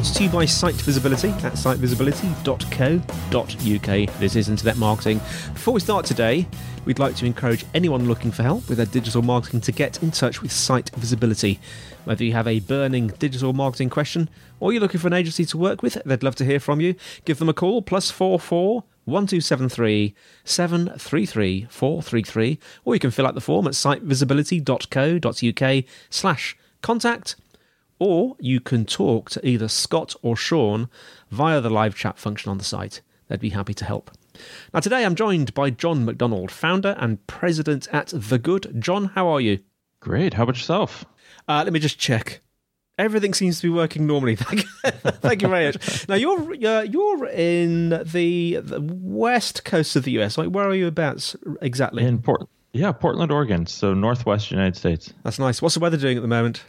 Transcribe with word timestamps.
Brought 0.00 0.14
to 0.14 0.24
you 0.24 0.30
by 0.30 0.46
Site 0.46 0.76
Visibility 0.76 1.28
at 1.28 1.52
sitevisibility.co.uk. 1.52 4.18
This 4.18 4.34
is 4.34 4.48
Internet 4.48 4.78
Marketing. 4.78 5.18
Before 5.52 5.74
we 5.74 5.80
start 5.80 6.06
today, 6.06 6.46
we'd 6.86 6.98
like 6.98 7.16
to 7.16 7.26
encourage 7.26 7.66
anyone 7.74 8.08
looking 8.08 8.30
for 8.30 8.42
help 8.42 8.66
with 8.66 8.78
their 8.78 8.86
digital 8.86 9.20
marketing 9.20 9.60
to 9.60 9.72
get 9.72 10.02
in 10.02 10.10
touch 10.10 10.40
with 10.40 10.52
Site 10.52 10.88
Visibility. 10.96 11.60
Whether 12.04 12.24
you 12.24 12.32
have 12.32 12.46
a 12.46 12.60
burning 12.60 13.08
digital 13.18 13.52
marketing 13.52 13.90
question 13.90 14.30
or 14.58 14.72
you're 14.72 14.80
looking 14.80 15.00
for 15.00 15.08
an 15.08 15.12
agency 15.12 15.44
to 15.44 15.58
work 15.58 15.82
with, 15.82 16.02
they'd 16.06 16.22
love 16.22 16.36
to 16.36 16.46
hear 16.46 16.60
from 16.60 16.80
you. 16.80 16.94
Give 17.26 17.38
them 17.38 17.50
a 17.50 17.52
call, 17.52 17.82
plus 17.82 18.10
four 18.10 18.40
four 18.40 18.84
1273 19.04 20.14
733 20.44 21.66
433, 21.68 22.58
or 22.86 22.94
you 22.94 23.00
can 23.00 23.10
fill 23.10 23.26
out 23.26 23.34
the 23.34 23.42
form 23.42 23.66
at 23.66 23.74
sitevisibility.co.uk 23.74 25.84
slash 26.08 26.56
contact, 26.80 27.36
or 28.00 28.34
you 28.40 28.58
can 28.58 28.84
talk 28.84 29.30
to 29.30 29.46
either 29.46 29.68
Scott 29.68 30.16
or 30.22 30.34
Sean 30.34 30.88
via 31.30 31.60
the 31.60 31.70
live 31.70 31.94
chat 31.94 32.18
function 32.18 32.50
on 32.50 32.58
the 32.58 32.64
site. 32.64 33.02
They'd 33.28 33.38
be 33.38 33.50
happy 33.50 33.74
to 33.74 33.84
help. 33.84 34.10
Now, 34.74 34.80
today 34.80 35.04
I'm 35.04 35.14
joined 35.14 35.54
by 35.54 35.70
Jon 35.70 36.04
MacDonald, 36.04 36.50
founder 36.50 36.96
and 36.98 37.24
president 37.26 37.86
at 37.92 38.08
The 38.08 38.38
Good. 38.38 38.80
Jon, 38.80 39.06
how 39.14 39.28
are 39.28 39.40
you? 39.40 39.60
Great. 40.00 40.34
How 40.34 40.44
about 40.44 40.56
yourself? 40.56 41.04
Uh, 41.46 41.62
let 41.62 41.72
me 41.72 41.78
just 41.78 41.98
check. 41.98 42.40
Everything 42.98 43.34
seems 43.34 43.60
to 43.60 43.68
be 43.68 43.72
working 43.72 44.06
normally. 44.06 44.36
Thank, 44.36 44.66
thank 45.22 45.42
you 45.42 45.48
very 45.48 45.66
much. 45.66 46.08
Now 46.08 46.16
you're 46.16 46.52
uh, 46.52 46.82
you're 46.82 47.26
in 47.28 47.90
the, 48.04 48.58
the 48.62 48.80
west 48.82 49.64
coast 49.64 49.96
of 49.96 50.04
the 50.04 50.20
US. 50.20 50.36
Like, 50.36 50.48
where 50.48 50.66
are 50.66 50.74
you 50.74 50.86
about 50.86 51.34
exactly? 51.62 52.04
In 52.04 52.20
Port, 52.20 52.46
yeah, 52.72 52.92
Portland, 52.92 53.32
Oregon. 53.32 53.66
So 53.66 53.94
northwest 53.94 54.50
United 54.50 54.76
States. 54.76 55.14
That's 55.22 55.38
nice. 55.38 55.62
What's 55.62 55.74
the 55.74 55.80
weather 55.80 55.96
doing 55.96 56.18
at 56.18 56.22
the 56.22 56.28
moment? 56.28 56.62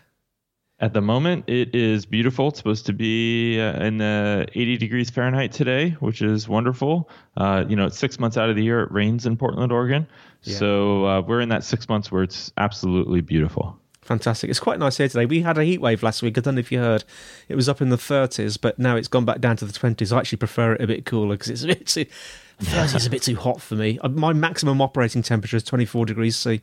At 0.81 0.93
the 0.93 1.01
moment, 1.01 1.45
it 1.47 1.75
is 1.75 2.07
beautiful. 2.07 2.47
It's 2.47 2.57
supposed 2.57 2.87
to 2.87 2.93
be 2.93 3.61
uh, 3.61 3.83
in 3.85 3.99
the 3.99 4.47
80 4.55 4.77
degrees 4.77 5.11
Fahrenheit 5.11 5.51
today, 5.51 5.91
which 5.99 6.23
is 6.23 6.49
wonderful. 6.49 7.07
Uh, 7.37 7.63
you 7.69 7.75
know, 7.75 7.85
it's 7.85 7.99
six 7.99 8.19
months 8.19 8.35
out 8.35 8.49
of 8.49 8.55
the 8.55 8.63
year 8.63 8.81
it 8.81 8.91
rains 8.91 9.27
in 9.27 9.37
Portland, 9.37 9.71
Oregon. 9.71 10.07
Yeah. 10.41 10.57
So 10.57 11.05
uh, 11.05 11.21
we're 11.21 11.41
in 11.41 11.49
that 11.49 11.63
six 11.63 11.87
months 11.87 12.11
where 12.11 12.23
it's 12.23 12.51
absolutely 12.57 13.21
beautiful. 13.21 13.77
Fantastic. 14.01 14.49
It's 14.49 14.59
quite 14.59 14.79
nice 14.79 14.97
here 14.97 15.07
today. 15.07 15.27
We 15.27 15.41
had 15.43 15.59
a 15.59 15.63
heat 15.63 15.81
wave 15.81 16.01
last 16.01 16.23
week. 16.23 16.35
I 16.39 16.41
don't 16.41 16.55
know 16.55 16.59
if 16.59 16.71
you 16.71 16.79
heard. 16.79 17.03
It 17.47 17.53
was 17.53 17.69
up 17.69 17.79
in 17.79 17.89
the 17.89 17.95
30s, 17.95 18.59
but 18.59 18.79
now 18.79 18.95
it's 18.95 19.07
gone 19.07 19.23
back 19.23 19.39
down 19.39 19.57
to 19.57 19.65
the 19.65 19.73
20s. 19.73 20.11
I 20.11 20.17
actually 20.17 20.39
prefer 20.39 20.73
it 20.73 20.81
a 20.81 20.87
bit 20.87 21.05
cooler 21.05 21.35
because 21.35 21.51
it's 21.51 21.63
a 21.63 21.67
bit 21.67 21.85
too. 21.85 22.05
30 22.59 22.97
is 22.97 23.05
a 23.05 23.09
bit 23.11 23.21
too 23.21 23.35
hot 23.35 23.61
for 23.61 23.75
me. 23.75 23.99
Uh, 23.99 24.09
My 24.09 24.33
maximum 24.33 24.81
operating 24.81 25.21
temperature 25.21 25.57
is 25.57 25.63
24 25.63 26.07
degrees 26.07 26.35
C. 26.35 26.61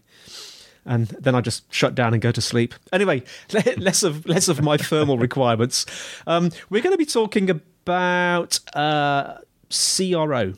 And 0.88 1.08
then 1.08 1.34
I 1.34 1.40
just 1.42 1.72
shut 1.72 1.94
down 1.94 2.14
and 2.14 2.20
go 2.20 2.32
to 2.32 2.40
sleep. 2.40 2.74
Anyway, 2.92 3.22
less 3.76 4.02
of 4.02 4.26
less 4.26 4.48
of 4.48 4.62
my 4.62 4.76
thermal 4.76 5.18
requirements. 5.28 5.86
Um, 6.26 6.50
we're 6.70 6.82
going 6.82 6.94
to 6.94 6.98
be 6.98 7.06
talking 7.06 7.50
about 7.50 8.58
uh, 8.74 9.38
CRO, 9.70 10.54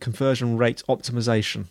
conversion 0.00 0.56
rate 0.56 0.82
optimization 0.88 1.66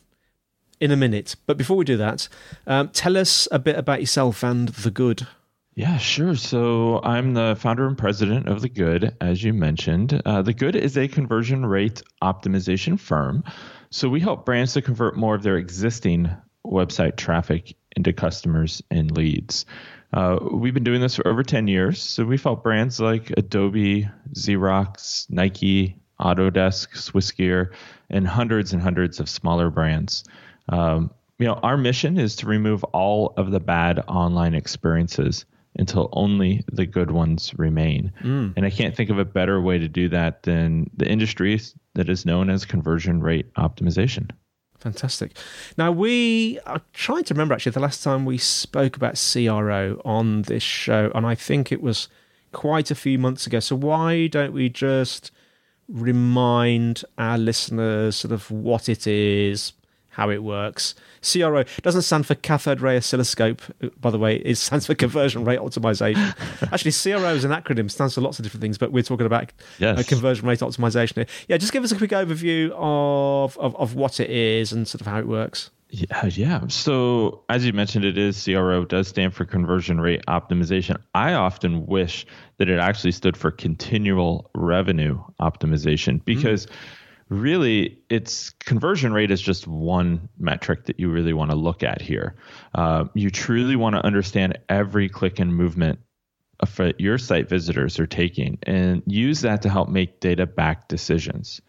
in 0.79 0.91
a 0.91 0.95
minute. 0.95 1.35
But 1.47 1.57
before 1.57 1.77
we 1.77 1.85
do 1.85 1.97
that, 1.97 2.29
um, 2.67 2.89
tell 2.89 3.17
us 3.17 3.47
a 3.51 3.59
bit 3.59 3.75
about 3.75 4.01
yourself 4.01 4.43
and 4.43 4.69
the 4.69 4.91
good. 4.91 5.27
Yeah, 5.75 5.97
sure. 5.97 6.35
So 6.35 7.01
I'm 7.03 7.33
the 7.33 7.57
founder 7.59 7.85
and 7.85 7.97
president 7.97 8.47
of 8.47 8.61
The 8.61 8.69
Good, 8.69 9.13
as 9.19 9.43
you 9.43 9.53
mentioned. 9.53 10.21
Uh, 10.25 10.41
the 10.41 10.53
Good 10.53 10.75
is 10.75 10.97
a 10.97 11.09
conversion 11.09 11.65
rate 11.65 12.01
optimization 12.23 12.97
firm. 12.97 13.43
So 13.89 14.07
we 14.07 14.21
help 14.21 14.45
brands 14.45 14.73
to 14.73 14.81
convert 14.81 15.17
more 15.17 15.35
of 15.35 15.43
their 15.43 15.57
existing 15.57 16.29
website 16.65 17.17
traffic 17.17 17.75
into 17.95 18.13
customers 18.13 18.81
and 18.91 19.15
leads. 19.15 19.65
Uh, 20.13 20.37
we've 20.51 20.73
been 20.73 20.83
doing 20.83 21.01
this 21.01 21.15
for 21.15 21.27
over 21.27 21.43
10 21.43 21.67
years. 21.67 22.01
So 22.01 22.23
we've 22.23 22.41
helped 22.41 22.63
brands 22.63 22.99
like 22.99 23.31
Adobe, 23.37 24.07
Xerox, 24.33 25.29
Nike, 25.29 25.97
Autodesk, 26.19 26.89
Swissgear, 26.95 27.71
and 28.09 28.27
hundreds 28.27 28.73
and 28.73 28.81
hundreds 28.81 29.19
of 29.19 29.27
smaller 29.27 29.69
brands. 29.69 30.23
Um, 30.69 31.11
you 31.37 31.45
know, 31.45 31.55
our 31.55 31.75
mission 31.75 32.17
is 32.17 32.37
to 32.37 32.47
remove 32.47 32.83
all 32.85 33.33
of 33.35 33.51
the 33.51 33.59
bad 33.59 33.99
online 34.07 34.53
experiences 34.53 35.45
until 35.77 36.09
only 36.13 36.63
the 36.71 36.85
good 36.85 37.11
ones 37.11 37.53
remain. 37.57 38.13
Mm. 38.23 38.53
And 38.55 38.65
I 38.65 38.69
can't 38.69 38.95
think 38.95 39.09
of 39.09 39.19
a 39.19 39.25
better 39.25 39.59
way 39.59 39.77
to 39.77 39.89
do 39.89 40.07
that 40.09 40.43
than 40.43 40.89
the 40.95 41.07
industry 41.07 41.59
that 41.95 42.09
is 42.09 42.25
known 42.25 42.49
as 42.49 42.63
conversion 42.63 43.19
rate 43.19 43.53
optimization. 43.55 44.31
Fantastic. 44.85 45.35
Now, 45.79 45.91
we 45.91 46.59
are 46.67 46.79
trying 46.93 47.23
to 47.23 47.33
remember 47.33 47.55
actually 47.55 47.71
the 47.71 47.79
last 47.79 48.03
time 48.03 48.23
we 48.23 48.37
spoke 48.37 48.95
about 48.95 49.19
CRO 49.19 49.99
on 50.05 50.43
this 50.43 50.61
show, 50.61 51.11
and 51.15 51.25
I 51.25 51.33
think 51.33 51.71
it 51.71 51.81
was 51.81 52.07
quite 52.51 52.91
a 52.91 52.95
few 52.95 53.17
months 53.17 53.47
ago. 53.47 53.59
So, 53.59 53.75
why 53.75 54.27
don't 54.27 54.53
we 54.53 54.69
just 54.69 55.31
remind 55.87 57.03
our 57.17 57.39
listeners 57.39 58.17
sort 58.17 58.31
of 58.31 58.51
what 58.51 58.87
it 58.87 59.07
is, 59.07 59.73
how 60.15 60.29
it 60.29 60.41
works. 60.43 60.95
CRO 61.21 61.63
doesn't 61.81 62.03
stand 62.03 62.25
for 62.25 62.35
cathode 62.35 62.81
ray 62.81 62.97
oscilloscope, 62.97 63.61
by 63.99 64.09
the 64.11 64.17
way. 64.17 64.37
It 64.37 64.55
stands 64.55 64.85
for 64.85 64.95
conversion 64.95 65.43
rate 65.43 65.59
optimization. 65.59 66.33
Actually, 66.71 66.91
CRO 66.91 67.33
is 67.33 67.43
an 67.43 67.51
acronym, 67.51 67.91
stands 67.91 68.15
for 68.15 68.21
lots 68.21 68.39
of 68.39 68.43
different 68.43 68.61
things, 68.61 68.77
but 68.77 68.91
we're 68.91 69.03
talking 69.03 69.25
about 69.25 69.51
Yes. 69.79 69.99
uh, 69.99 70.03
conversion 70.07 70.47
rate 70.47 70.59
optimization 70.59 71.15
here. 71.15 71.25
Yeah, 71.47 71.57
just 71.57 71.73
give 71.73 71.83
us 71.83 71.91
a 71.91 71.97
quick 71.97 72.11
overview 72.11 72.71
of, 72.75 73.57
of, 73.57 73.75
of 73.75 73.95
what 73.95 74.19
it 74.19 74.29
is 74.29 74.71
and 74.71 74.87
sort 74.87 75.01
of 75.01 75.07
how 75.07 75.19
it 75.19 75.27
works. 75.27 75.69
Yeah, 75.89 76.25
yeah. 76.25 76.61
So 76.67 77.43
as 77.47 77.65
you 77.65 77.71
mentioned, 77.71 78.05
it 78.05 78.17
is 78.17 78.43
CRO 78.43 78.85
does 78.85 79.07
stand 79.07 79.33
for 79.33 79.45
conversion 79.45 80.01
rate 80.01 80.21
optimization. 80.27 80.97
I 81.13 81.33
often 81.33 81.85
wish 81.85 82.25
that 82.57 82.69
it 82.69 82.79
actually 82.79 83.11
stood 83.11 83.37
for 83.37 83.51
continual 83.51 84.49
revenue 84.55 85.21
optimization 85.39 86.23
because 86.25 86.67
really 87.29 87.99
it's 88.09 88.51
conversion 88.51 89.13
rate 89.13 89.31
is 89.31 89.41
just 89.41 89.67
one 89.67 90.29
metric 90.37 90.85
that 90.85 90.99
you 90.99 91.09
really 91.09 91.33
want 91.33 91.51
to 91.51 91.57
look 91.57 91.83
at 91.83 92.01
here. 92.01 92.35
Uh, 92.73 93.05
you 93.13 93.29
truly 93.29 93.75
want 93.75 93.95
to 93.95 94.05
understand 94.05 94.57
every 94.69 95.09
click 95.09 95.39
and 95.39 95.55
movement 95.55 95.99
of 96.59 96.79
your 96.97 97.17
site 97.17 97.49
visitors 97.49 97.99
are 97.99 98.07
taking 98.07 98.57
and 98.63 99.03
use 99.05 99.41
that 99.41 99.61
to 99.61 99.69
help 99.69 99.89
make 99.89 100.19
data 100.19 100.45
back 100.45 100.87
decisions. 100.87 101.61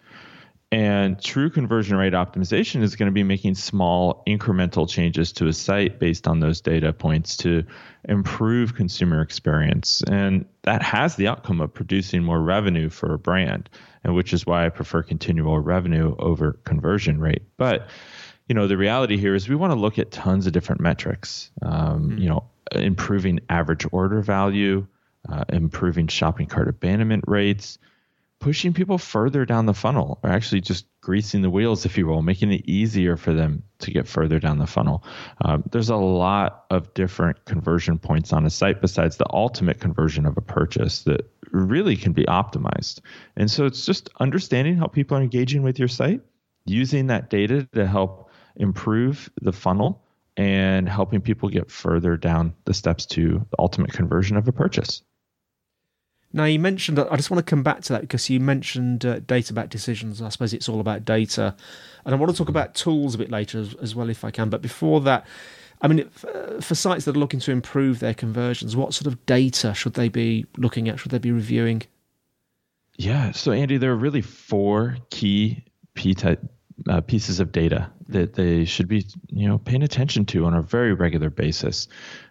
And 0.72 1.22
true 1.22 1.48
conversion 1.48 1.96
rate 1.96 2.12
optimization 2.12 2.82
is 2.82 2.96
going 2.96 3.06
to 3.06 3.12
be 3.12 3.22
making 3.22 3.54
small 3.54 4.24
incremental 4.26 4.88
changes 4.88 5.32
to 5.34 5.46
a 5.46 5.52
site 5.52 6.00
based 6.00 6.26
on 6.26 6.40
those 6.40 6.60
data 6.60 6.92
points 6.92 7.36
to 7.38 7.64
improve 8.08 8.74
consumer 8.74 9.20
experience. 9.20 10.02
And 10.02 10.44
that 10.62 10.82
has 10.82 11.14
the 11.14 11.28
outcome 11.28 11.60
of 11.60 11.72
producing 11.72 12.24
more 12.24 12.40
revenue 12.40 12.90
for 12.90 13.14
a 13.14 13.18
brand, 13.18 13.70
and 14.02 14.16
which 14.16 14.32
is 14.32 14.44
why 14.44 14.66
I 14.66 14.70
prefer 14.70 15.04
continual 15.04 15.60
revenue 15.60 16.16
over 16.18 16.54
conversion 16.64 17.20
rate. 17.20 17.42
But 17.56 17.86
you 18.48 18.54
know, 18.54 18.66
the 18.66 18.76
reality 18.76 19.16
here 19.16 19.34
is 19.34 19.48
we 19.48 19.56
want 19.56 19.72
to 19.72 19.78
look 19.78 19.98
at 19.98 20.10
tons 20.10 20.46
of 20.46 20.52
different 20.52 20.80
metrics. 20.80 21.50
Um, 21.62 22.18
You 22.18 22.28
know, 22.28 22.44
improving 22.72 23.40
average 23.48 23.86
order 23.92 24.20
value, 24.20 24.86
uh, 25.28 25.44
improving 25.48 26.08
shopping 26.08 26.46
cart 26.46 26.68
abandonment 26.68 27.24
rates, 27.26 27.78
pushing 28.38 28.72
people 28.72 28.98
further 28.98 29.44
down 29.44 29.66
the 29.66 29.74
funnel, 29.74 30.18
or 30.22 30.30
actually 30.30 30.60
just 30.60 30.86
greasing 31.00 31.42
the 31.42 31.50
wheels, 31.50 31.86
if 31.86 31.96
you 31.96 32.06
will, 32.06 32.22
making 32.22 32.52
it 32.52 32.62
easier 32.68 33.16
for 33.16 33.32
them 33.32 33.62
to 33.78 33.90
get 33.90 34.06
further 34.06 34.38
down 34.38 34.58
the 34.58 34.66
funnel. 34.66 35.04
Um, 35.44 35.64
there's 35.70 35.90
a 35.90 35.96
lot 35.96 36.64
of 36.70 36.92
different 36.94 37.44
conversion 37.44 37.98
points 37.98 38.32
on 38.32 38.44
a 38.44 38.50
site 38.50 38.80
besides 38.80 39.16
the 39.16 39.26
ultimate 39.32 39.80
conversion 39.80 40.26
of 40.26 40.36
a 40.36 40.42
purchase 40.42 41.02
that 41.04 41.30
really 41.50 41.96
can 41.96 42.12
be 42.12 42.24
optimized. 42.24 43.00
And 43.36 43.50
so 43.50 43.66
it's 43.66 43.86
just 43.86 44.10
understanding 44.20 44.76
how 44.76 44.86
people 44.86 45.16
are 45.16 45.22
engaging 45.22 45.62
with 45.62 45.78
your 45.78 45.88
site, 45.88 46.20
using 46.64 47.06
that 47.06 47.30
data 47.30 47.68
to 47.74 47.86
help 47.86 48.30
improve 48.56 49.30
the 49.40 49.52
funnel 49.52 50.02
and 50.36 50.88
helping 50.88 51.20
people 51.20 51.48
get 51.48 51.70
further 51.70 52.16
down 52.16 52.54
the 52.64 52.74
steps 52.74 53.06
to 53.06 53.46
the 53.50 53.56
ultimate 53.58 53.92
conversion 53.92 54.36
of 54.36 54.46
a 54.46 54.52
purchase. 54.52 55.02
Now, 56.32 56.44
you 56.44 56.58
mentioned, 56.58 56.98
I 56.98 57.16
just 57.16 57.30
want 57.30 57.44
to 57.44 57.48
come 57.48 57.62
back 57.62 57.82
to 57.82 57.92
that 57.94 58.02
because 58.02 58.28
you 58.28 58.40
mentioned 58.40 59.06
uh, 59.06 59.20
data 59.20 59.52
back 59.52 59.70
decisions. 59.70 60.20
I 60.20 60.28
suppose 60.28 60.52
it's 60.52 60.68
all 60.68 60.80
about 60.80 61.04
data. 61.04 61.54
And 62.04 62.14
I 62.14 62.18
want 62.18 62.30
to 62.30 62.36
talk 62.36 62.48
about 62.48 62.74
tools 62.74 63.14
a 63.14 63.18
bit 63.18 63.30
later 63.30 63.58
as, 63.60 63.74
as 63.76 63.94
well, 63.94 64.10
if 64.10 64.24
I 64.24 64.30
can. 64.30 64.50
But 64.50 64.60
before 64.60 65.00
that, 65.02 65.26
I 65.82 65.88
mean, 65.88 66.08
uh, 66.24 66.60
for 66.60 66.74
sites 66.74 67.04
that 67.04 67.16
are 67.16 67.18
looking 67.18 67.40
to 67.40 67.52
improve 67.52 68.00
their 68.00 68.14
conversions, 68.14 68.76
what 68.76 68.92
sort 68.92 69.06
of 69.06 69.24
data 69.26 69.72
should 69.74 69.94
they 69.94 70.08
be 70.08 70.46
looking 70.56 70.88
at? 70.88 70.98
Should 70.98 71.12
they 71.12 71.18
be 71.18 71.32
reviewing? 71.32 71.82
Yeah. 72.96 73.32
So, 73.32 73.52
Andy, 73.52 73.76
there 73.76 73.92
are 73.92 73.96
really 73.96 74.22
four 74.22 74.96
key 75.10 75.64
P 75.94 76.14
type, 76.14 76.42
uh, 76.88 77.00
pieces 77.00 77.40
of 77.40 77.52
data 77.52 77.90
that 78.08 78.34
they 78.34 78.64
should 78.64 78.88
be, 78.88 79.06
you 79.28 79.48
know, 79.48 79.58
paying 79.58 79.82
attention 79.82 80.24
to 80.26 80.44
on 80.44 80.54
a 80.54 80.62
very 80.62 80.92
regular 80.94 81.30
basis. 81.30 81.88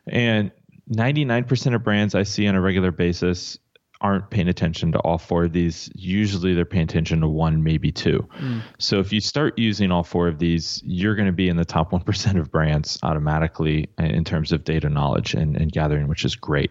And 0.07 0.51
99% 0.91 1.73
of 1.73 1.83
brands 1.83 2.15
I 2.15 2.23
see 2.23 2.47
on 2.47 2.55
a 2.55 2.61
regular 2.61 2.91
basis 2.91 3.57
aren't 4.05 4.29
paying 4.29 4.47
attention 4.47 4.91
to 4.91 4.99
all 4.99 5.17
four 5.17 5.45
of 5.45 5.51
these. 5.51 5.89
Usually 5.95 6.53
they're 6.53 6.63
paying 6.63 6.83
attention 6.83 7.21
to 7.21 7.27
one, 7.27 7.63
maybe 7.63 7.91
two. 7.91 8.19
Mm. 8.39 8.61
So 8.77 8.99
if 8.99 9.11
you 9.11 9.19
start 9.19 9.57
using 9.57 9.91
all 9.91 10.03
four 10.03 10.27
of 10.27 10.37
these, 10.37 10.79
you're 10.85 11.15
going 11.15 11.25
to 11.25 11.31
be 11.31 11.49
in 11.49 11.57
the 11.57 11.65
top 11.65 11.89
1% 11.91 12.39
of 12.39 12.51
brands 12.51 12.99
automatically 13.01 13.89
in 13.97 14.23
terms 14.23 14.51
of 14.51 14.63
data 14.63 14.89
knowledge 14.89 15.33
and, 15.33 15.57
and 15.57 15.71
gathering, 15.71 16.07
which 16.07 16.23
is 16.23 16.35
great. 16.35 16.69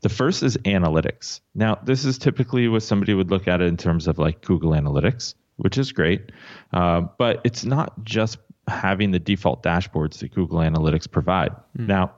The 0.00 0.08
first 0.08 0.42
is 0.42 0.56
analytics. 0.58 1.40
Now, 1.54 1.78
this 1.84 2.06
is 2.06 2.16
typically 2.16 2.66
what 2.68 2.82
somebody 2.82 3.12
would 3.12 3.30
look 3.30 3.46
at 3.46 3.60
it 3.60 3.66
in 3.66 3.76
terms 3.76 4.08
of 4.08 4.18
like 4.18 4.40
Google 4.40 4.70
Analytics, 4.70 5.34
which 5.56 5.76
is 5.76 5.92
great. 5.92 6.32
Uh, 6.72 7.02
but 7.18 7.42
it's 7.44 7.66
not 7.66 8.02
just 8.04 8.38
having 8.68 9.10
the 9.10 9.18
default 9.18 9.62
dashboards 9.62 10.20
that 10.20 10.34
Google 10.34 10.60
Analytics 10.60 11.10
provide. 11.10 11.52
Mm. 11.78 11.88
Now, 11.88 12.14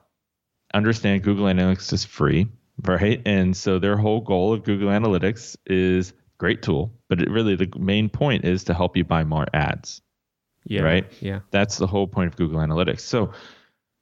understand 0.73 1.25
Google 1.25 1.47
Analytics 1.47 1.93
is 1.93 2.05
free, 2.05 2.47
right? 2.85 3.23
And 3.25 3.57
so 3.57 3.79
their 3.79 3.97
whole 3.97 4.21
goal 4.21 4.53
of 4.53 4.65
Google 4.65 4.89
Analytics 4.89 5.57
is 5.67 6.13
great 6.39 6.63
tool, 6.63 6.93
but 7.09 7.21
it 7.21 7.31
really 7.31 7.57
the 7.57 7.71
main 7.79 8.09
point 8.09 8.45
is 8.45 8.65
to 8.65 8.75
help 8.75 8.97
you 8.97 9.05
buy 9.05 9.25
more 9.25 9.47
ads. 9.55 10.03
Yeah. 10.65 10.83
Right? 10.83 11.13
Yeah. 11.21 11.41
That's 11.51 11.79
the 11.79 11.87
whole 11.87 12.07
point 12.07 12.29
of 12.29 12.37
Google 12.37 12.59
Analytics. 12.59 13.01
So 13.01 13.33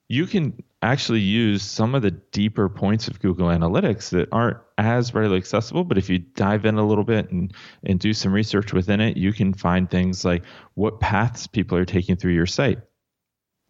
you 0.08 0.26
can 0.26 0.62
actually 0.82 1.20
use 1.20 1.62
some 1.62 1.94
of 1.94 2.02
the 2.02 2.10
deeper 2.10 2.68
points 2.68 3.08
of 3.08 3.20
Google 3.20 3.48
Analytics 3.48 4.10
that 4.10 4.28
aren't 4.32 4.58
as 4.76 5.14
readily 5.14 5.38
accessible. 5.38 5.84
But 5.84 5.98
if 5.98 6.10
you 6.10 6.18
dive 6.18 6.64
in 6.64 6.76
a 6.76 6.86
little 6.86 7.04
bit 7.04 7.30
and, 7.30 7.52
and 7.84 7.98
do 7.98 8.12
some 8.12 8.32
research 8.32 8.72
within 8.72 9.00
it, 9.00 9.16
you 9.16 9.32
can 9.32 9.54
find 9.54 9.90
things 9.90 10.24
like 10.24 10.42
what 10.74 11.00
paths 11.00 11.46
people 11.46 11.78
are 11.78 11.84
taking 11.84 12.16
through 12.16 12.32
your 12.32 12.46
site. 12.46 12.78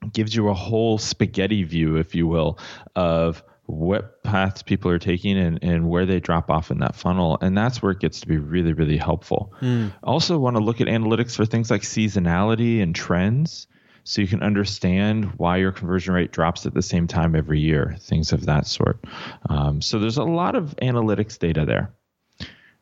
It 0.03 0.12
gives 0.12 0.35
you 0.35 0.49
a 0.49 0.55
whole 0.55 0.99
spaghetti 0.99 1.62
view, 1.62 1.97
if 1.97 2.15
you 2.15 2.27
will, 2.27 2.59
of 2.97 3.43
what 3.66 4.22
paths 4.22 4.62
people 4.62 4.90
are 4.90 4.99
taking 4.99 5.38
and, 5.38 5.58
and 5.62 5.88
where 5.88 6.05
they 6.05 6.20
drop 6.20 6.50
off 6.50 6.70
in 6.70 6.78
that 6.78 6.94
funnel. 6.94 7.38
And 7.40 7.56
that's 7.56 7.81
where 7.81 7.93
it 7.93 7.99
gets 7.99 8.20
to 8.20 8.28
be 8.28 8.37
really, 8.37 8.72
really 8.72 8.99
helpful. 8.99 9.52
Mm. 9.61 9.93
Also, 10.02 10.38
want 10.38 10.56
to 10.56 10.62
look 10.62 10.81
at 10.81 10.87
analytics 10.87 11.34
for 11.37 11.46
things 11.46 11.70
like 11.70 11.82
seasonality 11.82 12.82
and 12.82 12.94
trends 12.94 13.66
so 14.05 14.20
you 14.20 14.28
can 14.28 14.43
understand 14.43 15.32
why 15.38 15.56
your 15.56 15.72
conversion 15.72 16.12
rate 16.12 16.31
drops 16.31 16.66
at 16.66 16.75
the 16.75 16.82
same 16.82 17.06
time 17.06 17.34
every 17.34 17.61
year, 17.61 17.96
things 18.00 18.32
of 18.32 18.44
that 18.46 18.66
sort. 18.66 19.02
Um, 19.49 19.81
so 19.81 19.99
there's 19.99 20.19
a 20.19 20.25
lot 20.25 20.55
of 20.55 20.76
analytics 20.82 21.38
data 21.38 21.64
there. 21.64 21.94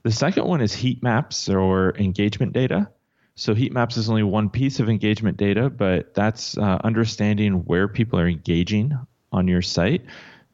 The 0.03 0.11
second 0.11 0.47
one 0.47 0.61
is 0.61 0.75
heat 0.75 1.01
maps 1.01 1.49
or 1.49 1.97
engagement 1.97 2.53
data. 2.53 2.89
So 3.37 3.55
heat 3.55 3.73
maps 3.73 3.97
is 3.97 4.11
only 4.11 4.25
one 4.25 4.51
piece 4.51 4.81
of 4.81 4.89
engagement 4.89 5.37
data, 5.37 5.71
but 5.71 6.13
that's 6.13 6.59
uh, 6.59 6.79
understanding 6.83 7.65
where 7.65 7.87
people 7.87 8.19
are 8.19 8.29
engaging 8.29 8.99
on 9.31 9.47
your 9.47 9.63
site. 9.63 10.03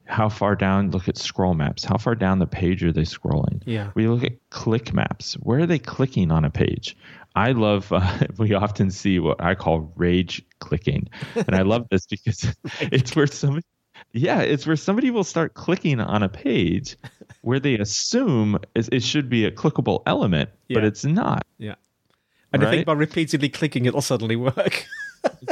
How 0.09 0.29
far 0.29 0.57
down? 0.57 0.91
Look 0.91 1.09
at 1.09 1.19
scroll 1.19 1.55
maps. 1.55 1.85
How 1.85 1.99
far 1.99 2.15
down 2.15 2.39
the 2.39 2.47
page 2.47 2.83
are 2.83 2.93
they 2.93 3.03
scrolling? 3.03 3.63
Yeah. 3.67 3.91
We 3.95 4.09
look 4.09 4.25
at 4.25 4.33
click 4.51 4.95
maps. 4.95 5.35
Where 5.35 5.61
are 5.61 5.67
they 5.67 5.79
clicking 5.79 6.31
on 6.31 6.45
a 6.45 6.51
page? 6.51 6.97
I 7.35 7.53
love, 7.53 7.93
uh, 7.93 8.19
we 8.39 8.55
often 8.55 8.91
see 8.91 9.19
what 9.19 9.43
I 9.43 9.55
call 9.55 9.93
rage 9.97 10.43
clicking. 10.61 11.09
And 11.35 11.55
I 11.55 11.63
love 11.63 11.87
this 11.91 12.07
because 12.07 12.55
it's 12.81 13.15
where 13.15 13.27
somebody, 13.27 13.67
yeah, 14.13 14.41
it's 14.41 14.67
where 14.67 14.77
somebody 14.77 15.11
will 15.11 15.25
start 15.25 15.55
clicking 15.55 16.01
on 16.01 16.23
a 16.23 16.29
page 16.29 16.97
where 17.43 17.61
they 17.61 17.75
assume 17.75 18.59
it 18.75 19.03
should 19.03 19.29
be 19.29 19.45
a 19.45 19.51
clickable 19.51 20.03
element, 20.07 20.51
yeah. 20.69 20.77
but 20.77 20.85
it's 20.85 21.05
not. 21.05 21.47
Yeah. 21.59 21.75
And 22.53 22.63
right? 22.63 22.69
I 22.69 22.73
think 22.73 22.87
by 22.87 22.95
repeatedly 22.95 23.51
clicking, 23.51 23.85
it'll 23.85 24.01
suddenly 24.01 24.37
work 24.37 24.87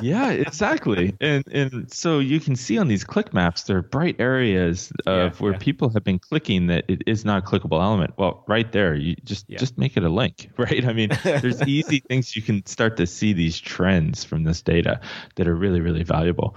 yeah, 0.03 0.31
exactly. 0.31 1.17
And 1.21 1.45
and 1.51 1.93
so 1.93 2.19
you 2.19 2.41
can 2.41 2.57
see 2.57 2.79
on 2.79 2.89
these 2.89 3.05
click 3.05 3.33
maps 3.33 3.65
there 3.65 3.79
are 3.79 3.83
bright 3.83 4.17
areas 4.19 4.93
of 5.07 5.33
yeah, 5.33 5.39
where 5.39 5.53
yeah. 5.53 5.59
people 5.59 5.91
have 5.91 6.05
been 6.05 6.19
clicking 6.19 6.69
that 6.69 6.85
it 6.89 7.03
is 7.07 7.25
not 7.25 7.45
a 7.45 7.47
clickable 7.47 7.81
element. 7.83 8.15
Well, 8.17 8.45
right 8.47 8.71
there, 8.73 8.95
you 8.95 9.17
just 9.25 9.47
yeah. 9.49 9.59
just 9.59 9.79
make 9.79 9.97
it 9.97 10.05
a 10.05 10.09
link, 10.09 10.51
right? 10.57 10.85
I 10.85 10.93
mean, 10.93 11.11
there's 11.25 11.63
easy 11.67 12.01
things 12.01 12.37
you 12.37 12.43
can 12.43 12.65
start 12.67 12.97
to 12.99 13.07
see 13.07 13.33
these 13.33 13.59
trends 13.59 14.25
from 14.25 14.45
this 14.45 14.63
data 14.63 15.01
that 15.37 15.49
are 15.49 15.57
really 15.57 15.81
really 15.81 16.03
valuable. 16.03 16.57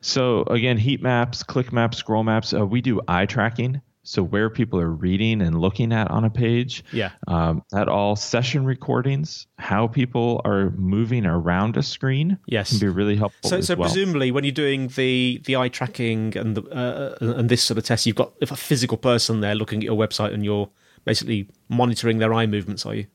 So 0.00 0.42
again, 0.44 0.78
heat 0.78 1.00
maps, 1.00 1.42
click 1.44 1.72
maps, 1.72 1.98
scroll 1.98 2.24
maps. 2.24 2.52
Uh, 2.52 2.66
we 2.66 2.80
do 2.80 3.00
eye 3.06 3.26
tracking 3.26 3.80
so 4.04 4.22
where 4.22 4.50
people 4.50 4.80
are 4.80 4.90
reading 4.90 5.40
and 5.40 5.60
looking 5.60 5.92
at 5.92 6.10
on 6.10 6.24
a 6.24 6.30
page 6.30 6.84
yeah 6.92 7.10
um, 7.28 7.62
that 7.70 7.88
all 7.88 8.16
session 8.16 8.64
recordings 8.64 9.46
how 9.58 9.86
people 9.86 10.40
are 10.44 10.70
moving 10.70 11.24
around 11.24 11.76
a 11.76 11.82
screen 11.82 12.38
yes 12.46 12.70
can 12.70 12.78
be 12.80 12.88
really 12.88 13.16
helpful 13.16 13.48
so, 13.48 13.60
so 13.60 13.74
well. 13.74 13.88
presumably 13.88 14.30
when 14.30 14.44
you're 14.44 14.52
doing 14.52 14.88
the 14.88 15.40
the 15.44 15.56
eye 15.56 15.68
tracking 15.68 16.36
and 16.36 16.56
the 16.56 16.62
uh, 16.70 17.16
and 17.20 17.48
this 17.48 17.62
sort 17.62 17.78
of 17.78 17.84
test 17.84 18.06
you've 18.06 18.16
got 18.16 18.32
if 18.40 18.50
a 18.50 18.56
physical 18.56 18.96
person 18.96 19.40
there 19.40 19.54
looking 19.54 19.78
at 19.78 19.84
your 19.84 19.96
website 19.96 20.34
and 20.34 20.44
you're 20.44 20.68
basically 21.04 21.48
monitoring 21.68 22.18
their 22.18 22.34
eye 22.34 22.46
movements 22.46 22.84
are 22.84 22.94
you 22.94 23.06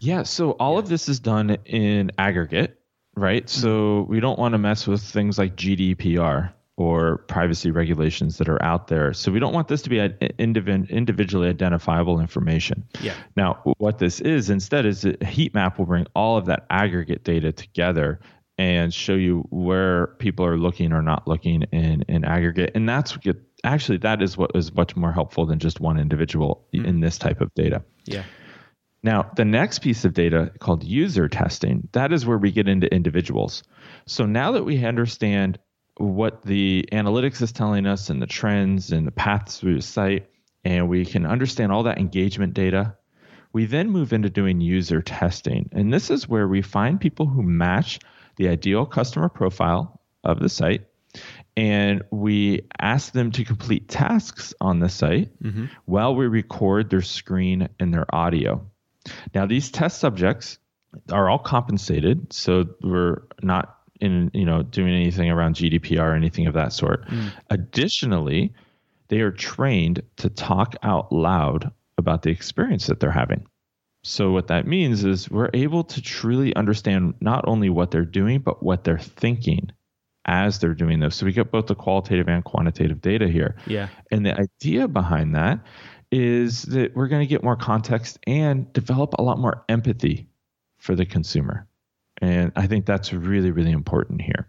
yeah 0.00 0.22
so 0.22 0.52
all 0.52 0.74
yeah. 0.74 0.78
of 0.80 0.88
this 0.88 1.08
is 1.08 1.20
done 1.20 1.56
in 1.64 2.10
aggregate 2.18 2.78
right 3.16 3.46
mm-hmm. 3.46 3.60
so 3.60 4.06
we 4.08 4.20
don't 4.20 4.38
want 4.38 4.52
to 4.52 4.58
mess 4.58 4.86
with 4.86 5.02
things 5.02 5.38
like 5.38 5.56
gdpr 5.56 6.52
or 6.76 7.18
privacy 7.28 7.70
regulations 7.70 8.38
that 8.38 8.48
are 8.48 8.62
out 8.62 8.88
there. 8.88 9.12
So 9.12 9.30
we 9.30 9.38
don't 9.38 9.52
want 9.52 9.68
this 9.68 9.82
to 9.82 9.90
be 9.90 9.98
individually 10.38 11.48
identifiable 11.48 12.18
information. 12.18 12.84
Yeah. 13.00 13.14
Now, 13.36 13.60
what 13.78 13.98
this 13.98 14.20
is 14.20 14.48
instead 14.48 14.86
is 14.86 15.04
a 15.04 15.24
heat 15.24 15.54
map 15.54 15.78
will 15.78 15.86
bring 15.86 16.06
all 16.14 16.38
of 16.38 16.46
that 16.46 16.64
aggregate 16.70 17.24
data 17.24 17.52
together 17.52 18.20
and 18.58 18.92
show 18.92 19.14
you 19.14 19.46
where 19.50 20.08
people 20.18 20.46
are 20.46 20.56
looking 20.56 20.92
or 20.92 21.02
not 21.02 21.28
looking 21.28 21.62
in, 21.72 22.02
in 22.08 22.24
aggregate. 22.24 22.72
And 22.74 22.88
that's 22.88 23.12
what, 23.12 23.36
actually 23.64 23.98
that 23.98 24.22
is 24.22 24.36
what 24.36 24.52
is 24.54 24.74
much 24.74 24.96
more 24.96 25.12
helpful 25.12 25.46
than 25.46 25.58
just 25.58 25.80
one 25.80 25.98
individual 25.98 26.66
mm. 26.74 26.86
in 26.86 27.00
this 27.00 27.18
type 27.18 27.40
of 27.40 27.52
data. 27.54 27.82
Yeah. 28.04 28.24
Now, 29.02 29.30
the 29.36 29.44
next 29.44 29.80
piece 29.80 30.04
of 30.04 30.14
data 30.14 30.52
called 30.60 30.84
user 30.84 31.28
testing, 31.28 31.88
that 31.92 32.12
is 32.12 32.24
where 32.24 32.38
we 32.38 32.52
get 32.52 32.68
into 32.68 32.92
individuals. 32.94 33.62
So 34.06 34.26
now 34.26 34.52
that 34.52 34.64
we 34.64 34.84
understand 34.84 35.58
what 36.02 36.42
the 36.42 36.88
analytics 36.90 37.40
is 37.42 37.52
telling 37.52 37.86
us 37.86 38.10
and 38.10 38.20
the 38.20 38.26
trends 38.26 38.90
and 38.90 39.06
the 39.06 39.12
paths 39.12 39.58
through 39.58 39.76
the 39.76 39.82
site, 39.82 40.28
and 40.64 40.88
we 40.88 41.04
can 41.04 41.26
understand 41.26 41.70
all 41.70 41.84
that 41.84 41.98
engagement 41.98 42.54
data. 42.54 42.96
We 43.52 43.66
then 43.66 43.90
move 43.90 44.12
into 44.12 44.30
doing 44.30 44.60
user 44.60 45.00
testing. 45.00 45.68
And 45.72 45.92
this 45.92 46.10
is 46.10 46.28
where 46.28 46.48
we 46.48 46.62
find 46.62 47.00
people 47.00 47.26
who 47.26 47.42
match 47.42 48.00
the 48.36 48.48
ideal 48.48 48.86
customer 48.86 49.28
profile 49.28 50.00
of 50.24 50.40
the 50.40 50.48
site. 50.48 50.86
And 51.56 52.02
we 52.10 52.62
ask 52.80 53.12
them 53.12 53.30
to 53.32 53.44
complete 53.44 53.88
tasks 53.88 54.54
on 54.60 54.80
the 54.80 54.88
site 54.88 55.38
mm-hmm. 55.40 55.66
while 55.84 56.14
we 56.14 56.26
record 56.26 56.88
their 56.88 57.02
screen 57.02 57.68
and 57.78 57.92
their 57.92 58.12
audio. 58.12 58.66
Now, 59.34 59.46
these 59.46 59.70
test 59.70 60.00
subjects 60.00 60.58
are 61.10 61.28
all 61.28 61.38
compensated, 61.38 62.32
so 62.32 62.64
we're 62.82 63.22
not 63.42 63.76
in 64.02 64.30
you 64.34 64.44
know 64.44 64.62
doing 64.62 64.92
anything 64.92 65.30
around 65.30 65.54
GDPR 65.54 66.00
or 66.00 66.14
anything 66.14 66.46
of 66.46 66.54
that 66.54 66.72
sort. 66.72 67.06
Mm. 67.06 67.32
Additionally, 67.48 68.52
they 69.08 69.20
are 69.20 69.30
trained 69.30 70.02
to 70.16 70.28
talk 70.28 70.74
out 70.82 71.12
loud 71.12 71.70
about 71.96 72.22
the 72.22 72.30
experience 72.30 72.86
that 72.86 73.00
they're 73.00 73.10
having. 73.10 73.46
So 74.04 74.32
what 74.32 74.48
that 74.48 74.66
means 74.66 75.04
is 75.04 75.30
we're 75.30 75.50
able 75.54 75.84
to 75.84 76.02
truly 76.02 76.54
understand 76.56 77.14
not 77.20 77.44
only 77.46 77.70
what 77.70 77.92
they're 77.92 78.04
doing 78.04 78.40
but 78.40 78.62
what 78.62 78.82
they're 78.84 78.98
thinking 78.98 79.70
as 80.24 80.58
they're 80.58 80.74
doing 80.74 81.00
this. 81.00 81.16
So 81.16 81.26
we 81.26 81.32
get 81.32 81.50
both 81.50 81.66
the 81.66 81.74
qualitative 81.74 82.28
and 82.28 82.44
quantitative 82.44 83.00
data 83.00 83.28
here. 83.28 83.56
Yeah. 83.66 83.88
And 84.10 84.26
the 84.26 84.38
idea 84.38 84.88
behind 84.88 85.34
that 85.36 85.60
is 86.10 86.62
that 86.62 86.94
we're 86.94 87.08
going 87.08 87.22
to 87.22 87.26
get 87.26 87.42
more 87.42 87.56
context 87.56 88.18
and 88.26 88.72
develop 88.72 89.14
a 89.18 89.22
lot 89.22 89.38
more 89.38 89.64
empathy 89.68 90.28
for 90.78 90.94
the 90.94 91.06
consumer. 91.06 91.66
And 92.22 92.52
I 92.56 92.66
think 92.66 92.86
that's 92.86 93.12
really, 93.12 93.50
really 93.50 93.72
important 93.72 94.22
here. 94.22 94.48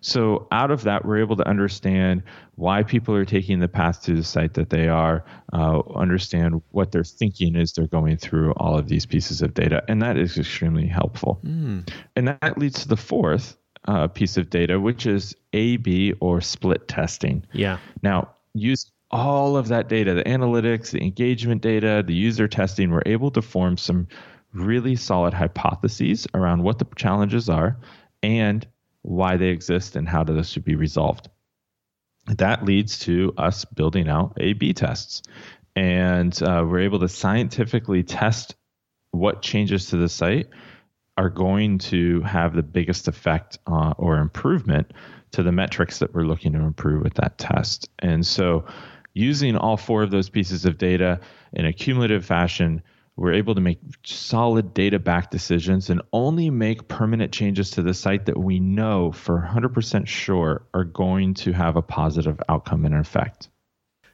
So, 0.00 0.46
out 0.52 0.70
of 0.70 0.84
that, 0.84 1.04
we're 1.04 1.18
able 1.18 1.36
to 1.36 1.48
understand 1.48 2.22
why 2.54 2.84
people 2.84 3.14
are 3.14 3.24
taking 3.24 3.58
the 3.58 3.68
path 3.68 4.02
to 4.02 4.14
the 4.14 4.22
site 4.22 4.54
that 4.54 4.70
they 4.70 4.88
are, 4.88 5.24
uh, 5.52 5.80
understand 5.96 6.62
what 6.70 6.92
they're 6.92 7.02
thinking 7.02 7.56
as 7.56 7.72
they're 7.72 7.88
going 7.88 8.16
through 8.16 8.52
all 8.52 8.78
of 8.78 8.88
these 8.88 9.06
pieces 9.06 9.42
of 9.42 9.54
data. 9.54 9.82
And 9.88 10.00
that 10.02 10.16
is 10.16 10.38
extremely 10.38 10.86
helpful. 10.86 11.40
Mm. 11.44 11.88
And 12.14 12.28
that 12.28 12.56
leads 12.58 12.82
to 12.82 12.88
the 12.88 12.96
fourth 12.96 13.56
uh, 13.88 14.06
piece 14.06 14.36
of 14.36 14.50
data, 14.50 14.78
which 14.78 15.06
is 15.06 15.34
A 15.52 15.78
B 15.78 16.12
or 16.20 16.40
split 16.40 16.86
testing. 16.86 17.44
Yeah. 17.52 17.78
Now, 18.02 18.30
use 18.54 18.90
all 19.10 19.56
of 19.56 19.68
that 19.68 19.88
data, 19.88 20.14
the 20.14 20.24
analytics, 20.24 20.90
the 20.90 21.02
engagement 21.02 21.62
data, 21.62 22.04
the 22.06 22.14
user 22.14 22.46
testing, 22.46 22.90
we're 22.90 23.02
able 23.06 23.30
to 23.32 23.42
form 23.42 23.76
some 23.76 24.06
really 24.52 24.96
solid 24.96 25.34
hypotheses 25.34 26.26
around 26.34 26.62
what 26.62 26.78
the 26.78 26.86
challenges 26.96 27.48
are 27.48 27.76
and 28.22 28.66
why 29.02 29.36
they 29.36 29.48
exist 29.48 29.96
and 29.96 30.08
how 30.08 30.24
those 30.24 30.50
should 30.50 30.64
be 30.64 30.74
resolved. 30.74 31.28
That 32.26 32.64
leads 32.64 32.98
to 33.00 33.32
us 33.36 33.64
building 33.64 34.08
out 34.08 34.36
A 34.38 34.52
B 34.52 34.72
tests. 34.72 35.22
And 35.76 36.42
uh, 36.42 36.64
we're 36.66 36.80
able 36.80 36.98
to 37.00 37.08
scientifically 37.08 38.02
test 38.02 38.56
what 39.12 39.42
changes 39.42 39.90
to 39.90 39.96
the 39.96 40.08
site 40.08 40.48
are 41.16 41.30
going 41.30 41.78
to 41.78 42.20
have 42.22 42.54
the 42.54 42.62
biggest 42.62 43.08
effect 43.08 43.58
uh, 43.66 43.94
or 43.96 44.18
improvement 44.18 44.92
to 45.30 45.42
the 45.42 45.52
metrics 45.52 45.98
that 45.98 46.14
we're 46.14 46.22
looking 46.22 46.52
to 46.52 46.60
improve 46.60 47.02
with 47.02 47.14
that 47.14 47.38
test. 47.38 47.88
And 47.98 48.26
so 48.26 48.66
using 49.14 49.56
all 49.56 49.76
four 49.76 50.02
of 50.02 50.10
those 50.10 50.30
pieces 50.30 50.64
of 50.64 50.78
data 50.78 51.20
in 51.52 51.64
a 51.64 51.72
cumulative 51.72 52.24
fashion, 52.24 52.82
we're 53.18 53.32
able 53.32 53.52
to 53.52 53.60
make 53.60 53.80
solid 54.04 54.72
data 54.72 54.98
backed 55.00 55.32
decisions 55.32 55.90
and 55.90 56.00
only 56.12 56.50
make 56.50 56.86
permanent 56.86 57.32
changes 57.32 57.70
to 57.72 57.82
the 57.82 57.92
site 57.92 58.26
that 58.26 58.38
we 58.38 58.60
know 58.60 59.10
for 59.10 59.44
100% 59.52 60.06
sure 60.06 60.62
are 60.72 60.84
going 60.84 61.34
to 61.34 61.52
have 61.52 61.74
a 61.74 61.82
positive 61.82 62.40
outcome 62.48 62.84
and 62.84 62.94
effect. 62.94 63.48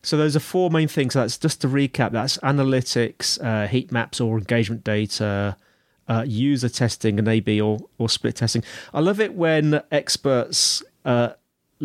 So 0.02 0.16
those 0.16 0.34
are 0.36 0.40
four 0.40 0.70
main 0.70 0.88
things. 0.88 1.12
So 1.12 1.20
that's 1.20 1.36
just 1.36 1.60
to 1.60 1.68
recap. 1.68 2.12
That's 2.12 2.38
analytics, 2.38 3.38
uh, 3.44 3.68
heat 3.68 3.92
maps 3.92 4.22
or 4.22 4.38
engagement 4.38 4.84
data, 4.84 5.56
uh, 6.08 6.24
user 6.26 6.70
testing 6.70 7.18
and 7.18 7.28
A/B 7.28 7.60
or 7.60 7.78
or 7.98 8.08
split 8.08 8.36
testing. 8.36 8.64
I 8.92 9.00
love 9.00 9.20
it 9.20 9.34
when 9.34 9.82
experts 9.90 10.82
uh, 11.04 11.30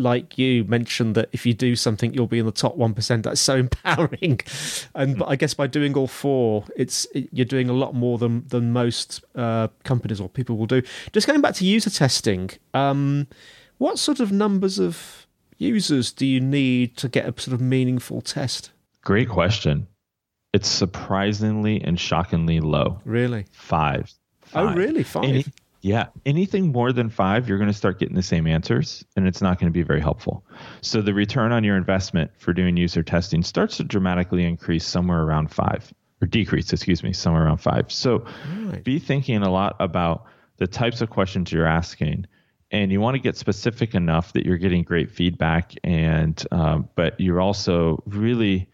like 0.00 0.38
you 0.38 0.64
mentioned 0.64 1.14
that 1.14 1.28
if 1.32 1.44
you 1.44 1.52
do 1.52 1.76
something, 1.76 2.14
you'll 2.14 2.26
be 2.26 2.38
in 2.38 2.46
the 2.46 2.52
top 2.52 2.76
one 2.76 2.94
percent. 2.94 3.24
That's 3.24 3.40
so 3.40 3.56
empowering. 3.66 4.40
And 4.94 5.18
but 5.18 5.28
I 5.28 5.36
guess 5.36 5.54
by 5.54 5.66
doing 5.66 5.94
all 5.96 6.06
four, 6.06 6.64
it's 6.76 7.06
it, 7.14 7.28
you're 7.32 7.44
doing 7.44 7.68
a 7.68 7.74
lot 7.74 7.94
more 7.94 8.18
than 8.18 8.46
than 8.48 8.72
most 8.72 9.22
uh, 9.34 9.68
companies 9.84 10.20
or 10.20 10.28
people 10.28 10.56
will 10.56 10.66
do. 10.66 10.82
Just 11.12 11.26
going 11.26 11.40
back 11.40 11.54
to 11.56 11.64
user 11.64 11.90
testing, 11.90 12.50
um, 12.74 13.26
what 13.78 13.98
sort 13.98 14.20
of 14.20 14.32
numbers 14.32 14.78
of 14.78 15.26
users 15.58 16.10
do 16.10 16.26
you 16.26 16.40
need 16.40 16.96
to 16.96 17.08
get 17.08 17.26
a 17.26 17.40
sort 17.40 17.54
of 17.54 17.60
meaningful 17.60 18.22
test? 18.22 18.70
Great 19.02 19.28
question. 19.28 19.86
It's 20.52 20.68
surprisingly 20.68 21.80
and 21.82 22.00
shockingly 22.00 22.60
low. 22.60 23.00
Really? 23.04 23.46
Five. 23.52 24.12
Oh, 24.54 24.66
Five. 24.66 24.76
really? 24.76 25.02
Five? 25.04 25.48
Yeah. 25.80 26.08
Anything 26.26 26.72
more 26.72 26.92
than 26.92 27.08
five, 27.08 27.48
you're 27.48 27.58
going 27.58 27.70
to 27.70 27.76
start 27.76 27.98
getting 27.98 28.14
the 28.14 28.22
same 28.22 28.46
answers, 28.46 29.04
and 29.16 29.26
it's 29.26 29.40
not 29.40 29.58
going 29.58 29.72
to 29.72 29.76
be 29.76 29.82
very 29.82 30.00
helpful. 30.00 30.44
So 30.82 31.00
the 31.00 31.14
return 31.14 31.52
on 31.52 31.64
your 31.64 31.76
investment 31.76 32.32
for 32.36 32.52
doing 32.52 32.76
user 32.76 33.02
testing 33.02 33.42
starts 33.42 33.78
to 33.78 33.84
dramatically 33.84 34.44
increase 34.44 34.86
somewhere 34.86 35.22
around 35.22 35.50
five, 35.50 35.92
or 36.20 36.26
decrease, 36.26 36.72
excuse 36.72 37.02
me, 37.02 37.12
somewhere 37.12 37.44
around 37.44 37.58
five. 37.58 37.90
So 37.90 38.24
Right. 38.66 38.84
be 38.84 38.98
thinking 38.98 39.42
a 39.42 39.50
lot 39.50 39.76
about 39.80 40.26
the 40.58 40.66
types 40.66 41.00
of 41.00 41.08
questions 41.08 41.50
you're 41.50 41.66
asking 41.66 42.26
and 42.70 42.92
you 42.92 43.00
want 43.00 43.14
to 43.16 43.18
get 43.20 43.36
specific 43.36 43.94
enough 43.94 44.32
that 44.34 44.46
you're 44.46 44.58
getting 44.58 44.82
great 44.82 45.10
feedback 45.10 45.72
and 45.82 46.44
um, 46.52 46.88
but 46.94 47.18
you're 47.18 47.40
also 47.40 48.02
really 48.06 48.68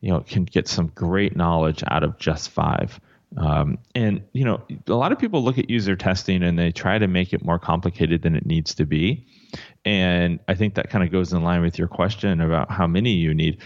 you 0.00 0.10
know 0.10 0.20
can 0.20 0.44
get 0.44 0.68
some 0.68 0.88
great 0.94 1.36
knowledge 1.36 1.82
out 1.88 2.04
of 2.04 2.18
just 2.18 2.50
five 2.50 3.00
um, 3.36 3.78
and 3.94 4.22
you 4.32 4.44
know 4.44 4.62
a 4.86 4.94
lot 4.94 5.12
of 5.12 5.18
people 5.18 5.42
look 5.42 5.58
at 5.58 5.70
user 5.70 5.96
testing 5.96 6.42
and 6.42 6.58
they 6.58 6.70
try 6.70 6.98
to 6.98 7.06
make 7.08 7.32
it 7.32 7.44
more 7.44 7.58
complicated 7.58 8.22
than 8.22 8.36
it 8.36 8.44
needs 8.46 8.74
to 8.74 8.84
be 8.84 9.26
and 9.84 10.38
i 10.48 10.54
think 10.54 10.74
that 10.74 10.90
kind 10.90 11.02
of 11.04 11.10
goes 11.10 11.32
in 11.32 11.42
line 11.42 11.60
with 11.62 11.78
your 11.78 11.88
question 11.88 12.40
about 12.40 12.70
how 12.70 12.86
many 12.86 13.12
you 13.12 13.34
need 13.34 13.60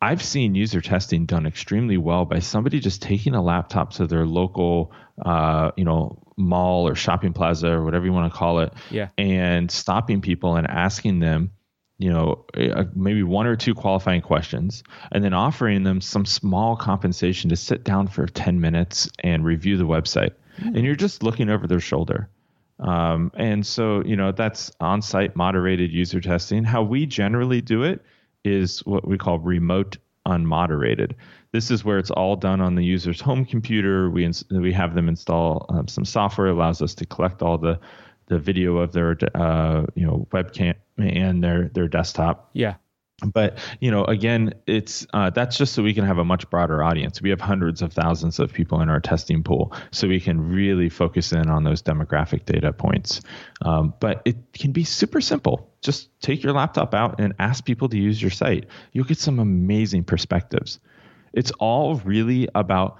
I've 0.00 0.22
seen 0.22 0.54
user 0.54 0.80
testing 0.80 1.26
done 1.26 1.44
extremely 1.44 1.96
well 1.96 2.24
by 2.24 2.38
somebody 2.38 2.78
just 2.78 3.02
taking 3.02 3.34
a 3.34 3.42
laptop 3.42 3.94
to 3.94 4.06
their 4.06 4.24
local, 4.26 4.92
uh, 5.26 5.72
you 5.76 5.82
know, 5.82 6.22
mall 6.36 6.86
or 6.86 6.94
shopping 6.94 7.32
plaza 7.32 7.66
or 7.72 7.82
whatever 7.84 8.04
you 8.06 8.12
want 8.12 8.32
to 8.32 8.38
call 8.38 8.60
it, 8.60 8.72
Yeah. 8.92 9.08
and 9.18 9.68
stopping 9.68 10.20
people 10.20 10.54
and 10.54 10.68
asking 10.68 11.18
them, 11.18 11.50
you 11.98 12.10
know, 12.10 12.44
maybe 12.94 13.22
one 13.22 13.46
or 13.46 13.56
two 13.56 13.74
qualifying 13.74 14.22
questions, 14.22 14.84
and 15.10 15.22
then 15.24 15.34
offering 15.34 15.82
them 15.82 16.00
some 16.00 16.24
small 16.24 16.76
compensation 16.76 17.50
to 17.50 17.56
sit 17.56 17.84
down 17.84 18.06
for 18.06 18.26
10 18.26 18.60
minutes 18.60 19.08
and 19.20 19.44
review 19.44 19.76
the 19.76 19.86
website. 19.86 20.30
And 20.58 20.84
you're 20.84 20.96
just 20.96 21.22
looking 21.22 21.50
over 21.50 21.66
their 21.66 21.80
shoulder. 21.80 22.28
Um, 22.80 23.32
and 23.34 23.66
so, 23.66 24.02
you 24.04 24.16
know, 24.16 24.32
that's 24.32 24.70
on 24.80 25.02
site 25.02 25.34
moderated 25.34 25.92
user 25.92 26.20
testing. 26.20 26.64
How 26.64 26.82
we 26.82 27.06
generally 27.06 27.60
do 27.60 27.82
it 27.82 28.00
is 28.44 28.80
what 28.86 29.06
we 29.06 29.18
call 29.18 29.38
remote 29.38 29.98
unmoderated. 30.26 31.12
This 31.52 31.70
is 31.70 31.84
where 31.84 31.98
it's 31.98 32.10
all 32.10 32.36
done 32.36 32.60
on 32.60 32.74
the 32.74 32.84
user's 32.84 33.20
home 33.20 33.44
computer. 33.44 34.10
We 34.10 34.24
ins- 34.24 34.44
we 34.50 34.72
have 34.72 34.94
them 34.94 35.08
install 35.08 35.66
um, 35.70 35.88
some 35.88 36.04
software 36.04 36.48
allows 36.48 36.82
us 36.82 36.94
to 36.96 37.06
collect 37.06 37.42
all 37.42 37.58
the 37.58 37.80
the 38.28 38.38
video 38.38 38.78
of 38.78 38.92
their 38.92 39.16
uh, 39.34 39.86
you 39.94 40.06
know 40.06 40.26
webcam 40.30 40.74
and 40.98 41.42
their 41.42 41.68
their 41.68 41.88
desktop. 41.88 42.50
Yeah. 42.52 42.74
but 43.32 43.58
you 43.80 43.90
know 43.90 44.04
again 44.04 44.54
it's 44.68 45.04
uh, 45.12 45.30
that's 45.30 45.58
just 45.58 45.72
so 45.74 45.82
we 45.82 45.92
can 45.92 46.04
have 46.04 46.18
a 46.18 46.24
much 46.24 46.48
broader 46.50 46.82
audience. 46.84 47.20
We 47.20 47.30
have 47.30 47.40
hundreds 47.40 47.82
of 47.82 47.92
thousands 47.92 48.38
of 48.38 48.52
people 48.52 48.80
in 48.80 48.88
our 48.88 49.00
testing 49.00 49.42
pool 49.42 49.72
so 49.90 50.06
we 50.06 50.20
can 50.20 50.52
really 50.52 50.88
focus 50.88 51.32
in 51.32 51.50
on 51.50 51.64
those 51.64 51.82
demographic 51.82 52.44
data 52.44 52.72
points. 52.72 53.20
Um, 53.62 53.94
but 53.98 54.22
it 54.24 54.36
can 54.52 54.72
be 54.72 54.84
super 54.84 55.20
simple. 55.20 55.68
Just 55.80 56.08
take 56.20 56.42
your 56.42 56.52
laptop 56.52 56.94
out 56.94 57.20
and 57.20 57.34
ask 57.38 57.64
people 57.64 57.88
to 57.88 57.96
use 57.96 58.20
your 58.22 58.30
site. 58.30 58.66
You'll 58.92 59.04
get 59.04 59.18
some 59.18 59.38
amazing 59.40 60.04
perspectives. 60.04 60.78
It's 61.32 61.50
all 61.58 61.96
really 61.96 62.48
about 62.54 62.98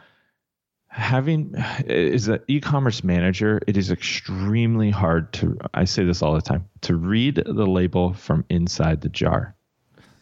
having 0.98 1.54
as 1.54 2.26
an 2.26 2.40
e-commerce 2.48 3.04
manager 3.04 3.60
it 3.68 3.76
is 3.76 3.90
extremely 3.90 4.90
hard 4.90 5.32
to 5.32 5.56
i 5.72 5.84
say 5.84 6.04
this 6.04 6.22
all 6.22 6.34
the 6.34 6.42
time 6.42 6.68
to 6.80 6.96
read 6.96 7.36
the 7.36 7.66
label 7.66 8.12
from 8.14 8.44
inside 8.50 9.00
the 9.00 9.08
jar. 9.08 9.54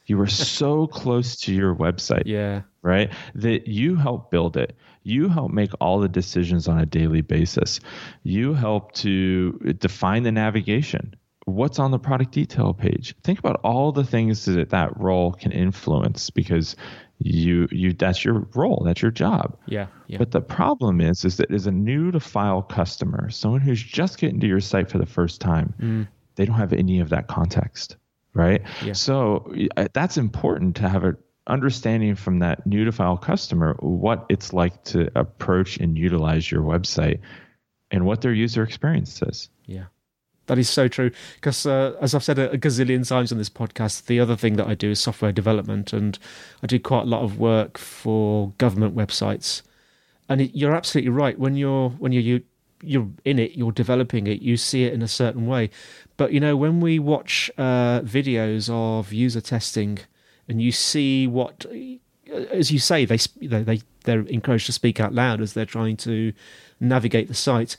You 0.05 0.21
are 0.21 0.27
so 0.59 0.87
close 0.87 1.37
to 1.41 1.55
your 1.55 1.75
website 1.75 2.25
Yeah. 2.27 2.63
right? 2.83 3.11
That 3.35 3.67
you 3.69 3.97
help 3.97 4.31
build 4.31 4.57
it. 4.57 4.77
You 5.03 5.29
help 5.29 5.51
make 5.51 5.71
all 5.81 5.99
the 5.99 6.09
decisions 6.09 6.69
on 6.69 6.79
a 6.79 6.87
daily 6.87 7.23
basis. 7.23 7.81
You 8.23 8.55
help 8.55 8.93
to 8.97 9.53
define 9.79 10.23
the 10.25 10.33
navigation 10.33 11.15
what's 11.47 11.79
on 11.79 11.91
the 11.93 11.99
product 11.99 12.33
detail 12.33 12.75
page 12.75 13.15
think 13.25 13.39
about 13.39 13.59
all 13.65 13.93
the 13.93 14.05
things 14.05 14.45
that 14.45 14.71
that 14.71 14.97
role 15.01 15.33
can 15.33 15.53
influence 15.53 16.29
because 16.31 16.77
you 17.19 17.67
you 17.71 17.93
that's 17.93 18.25
your 18.25 18.47
role 18.55 18.83
that's 18.85 19.01
your 19.01 19.11
job 19.11 19.57
Yeah. 19.67 19.87
Yeah. 20.09 20.19
but 20.19 20.33
the 20.33 20.41
problem 20.41 21.01
is, 21.01 21.25
is 21.25 21.39
that 21.39 21.51
as 21.51 21.67
a 21.67 21.71
new 21.73 22.11
to 22.11 22.21
file 22.21 22.63
customer, 22.63 23.31
someone 23.31 23.61
who's 23.61 23.83
just 23.83 24.19
getting 24.19 24.39
to 24.41 24.47
your 24.47 24.61
site 24.61 24.91
for 24.91 24.99
the 24.99 25.07
first 25.07 25.41
time, 25.41 26.09
they 26.35 26.45
don't 26.45 26.57
have 26.57 26.73
any 26.75 27.01
of 27.01 27.09
that 27.09 27.27
context, 27.29 27.97
right? 28.35 28.63
Yeah. 28.85 28.93
So 28.93 29.53
uh, 29.77 29.89
that's 29.95 30.19
important 30.19 30.77
to 30.77 30.89
have 30.89 31.05
a 31.05 31.17
understanding 31.47 32.17
from 32.17 32.41
that 32.41 32.67
new 32.67 32.85
to 32.85 32.93
file 32.93 33.17
customer 33.17 33.77
what 33.81 34.27
it's 34.29 34.53
like 34.53 34.85
to 34.85 35.09
approach 35.19 35.79
and 35.79 35.97
utilize 35.97 36.51
your 36.51 36.63
website 36.63 37.21
and 37.91 38.05
what 38.05 38.21
their 38.21 38.35
user 38.35 38.63
experience 38.63 39.23
is. 39.23 39.49
Yeah. 39.65 39.85
That 40.47 40.59
is 40.59 40.69
so 40.69 40.89
true. 40.89 41.11
Because, 41.35 41.67
uh, 41.67 41.97
as 42.01 42.15
I've 42.15 42.25
said 42.25 42.39
a, 42.39 42.53
a 42.53 42.59
gazillion 42.59 43.07
times 43.07 43.33
on 43.33 43.39
this 43.39 43.51
podcast, 43.51 44.07
the 44.07 44.21
other 44.21 44.37
thing 44.37 44.57
that 44.57 44.67
I 44.67 44.75
do 44.75 44.91
is 44.91 45.01
software 45.01 45.33
development, 45.33 45.93
and 45.93 46.19
I 46.63 46.67
do 46.67 46.79
quite 46.79 47.03
a 47.03 47.07
lot 47.07 47.23
of 47.23 47.39
work 47.39 47.79
for 47.79 48.53
government 48.59 48.95
websites. 48.95 49.63
And 50.29 50.41
it, 50.41 50.57
you're 50.57 50.75
absolutely 50.75 51.11
right. 51.11 51.39
When 51.39 51.57
you're 51.57 51.91
when 51.91 52.13
you're 52.13 52.23
you, 52.23 52.43
you're 52.83 53.09
in 53.25 53.39
it, 53.39 53.53
you're 53.53 53.73
developing 53.73 54.27
it, 54.27 54.41
you 54.41 54.57
see 54.57 54.85
it 54.85 54.93
in 54.93 55.03
a 55.03 55.09
certain 55.09 55.47
way. 55.47 55.71
But 56.17 56.33
you 56.33 56.41
know, 56.41 56.57
when 56.57 56.81
we 56.81 56.99
watch 56.99 57.51
uh, 57.59 58.01
videos 58.01 58.71
of 58.71 59.13
user 59.13 59.41
testing, 59.41 59.99
and 60.49 60.63
you 60.63 60.71
see 60.73 61.27
what, 61.27 61.67
as 62.53 62.71
you 62.71 62.79
say, 62.79 63.05
they 63.05 63.19
they 63.43 63.63
they 63.63 63.81
they're 64.05 64.21
encouraged 64.21 64.67
to 64.67 64.73
speak 64.73 65.01
out 65.01 65.13
loud 65.13 65.41
as 65.41 65.53
they're 65.55 65.65
trying 65.67 65.97
to 65.99 66.33
navigate 66.79 67.27
the 67.29 67.35
site 67.35 67.77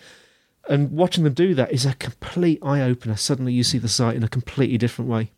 and 0.70 0.92
watching 0.92 1.24
them 1.24 1.34
do 1.34 1.54
that 1.56 1.72
is 1.72 1.86
a 1.86 1.94
complete 1.96 2.60
eye 2.62 2.82
opener. 2.82 3.16
Suddenly, 3.16 3.54
you 3.54 3.64
see 3.64 3.78
the 3.78 3.88
site 3.88 4.16
in 4.16 4.24
a 4.24 4.30
completely 4.30 4.78
different 4.78 5.10
way. 5.10 5.32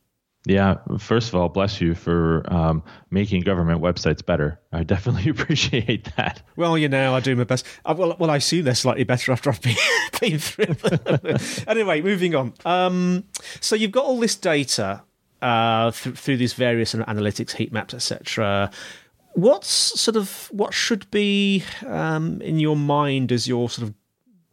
Yeah, 0.45 0.77
first 0.99 1.29
of 1.29 1.35
all, 1.35 1.49
bless 1.49 1.81
you 1.81 1.93
for 1.93 2.43
um, 2.53 2.81
making 3.11 3.41
government 3.41 3.81
websites 3.81 4.25
better. 4.25 4.59
I 4.71 4.83
definitely 4.83 5.29
appreciate 5.29 6.15
that. 6.15 6.41
Well, 6.55 6.77
you 6.77 6.87
know, 6.87 7.13
I 7.13 7.19
do 7.19 7.35
my 7.35 7.43
best. 7.43 7.65
I, 7.85 7.91
well, 7.91 8.15
well, 8.17 8.29
I 8.29 8.37
assume 8.37 8.63
they're 8.63 8.75
slightly 8.75 9.03
better 9.03 9.31
after 9.33 9.49
I've 9.49 9.61
been, 9.61 9.75
been 10.21 10.39
through 10.39 10.75
them. 10.75 11.37
anyway, 11.67 12.01
moving 12.01 12.35
on. 12.35 12.53
Um, 12.63 13.25
so 13.59 13.75
you've 13.75 13.91
got 13.91 14.05
all 14.05 14.19
this 14.19 14.35
data 14.35 15.03
uh, 15.41 15.91
th- 15.91 16.17
through 16.17 16.37
these 16.37 16.53
various 16.53 16.93
analytics, 16.93 17.51
heat 17.51 17.73
maps, 17.73 17.93
etc. 17.93 18.71
What's 19.33 19.69
sort 19.69 20.15
of 20.15 20.47
what 20.51 20.73
should 20.73 21.09
be 21.11 21.63
um, 21.85 22.41
in 22.41 22.59
your 22.59 22.77
mind 22.77 23.33
as 23.33 23.47
you're 23.47 23.69
sort 23.69 23.89
of 23.89 23.93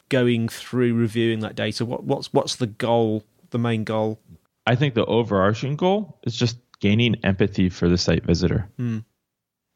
going 0.09 0.49
through 0.49 0.95
reviewing 0.95 1.41
that 1.41 1.55
data? 1.55 1.85
What, 1.85 2.05
what's 2.05 2.33
what's 2.33 2.57
the 2.57 2.67
goal, 2.67 3.25
the 3.51 3.59
main 3.59 3.85
goal? 3.85 4.21
I 4.67 4.75
think 4.75 4.95
the 4.95 5.05
overarching 5.07 5.77
goal 5.77 6.19
is 6.25 6.37
just 6.37 6.59
gaining 6.81 7.17
empathy 7.25 7.69
for 7.69 7.89
the 7.89 7.99
site 7.99 8.25
visitor. 8.25 8.69
Hmm. 8.77 8.99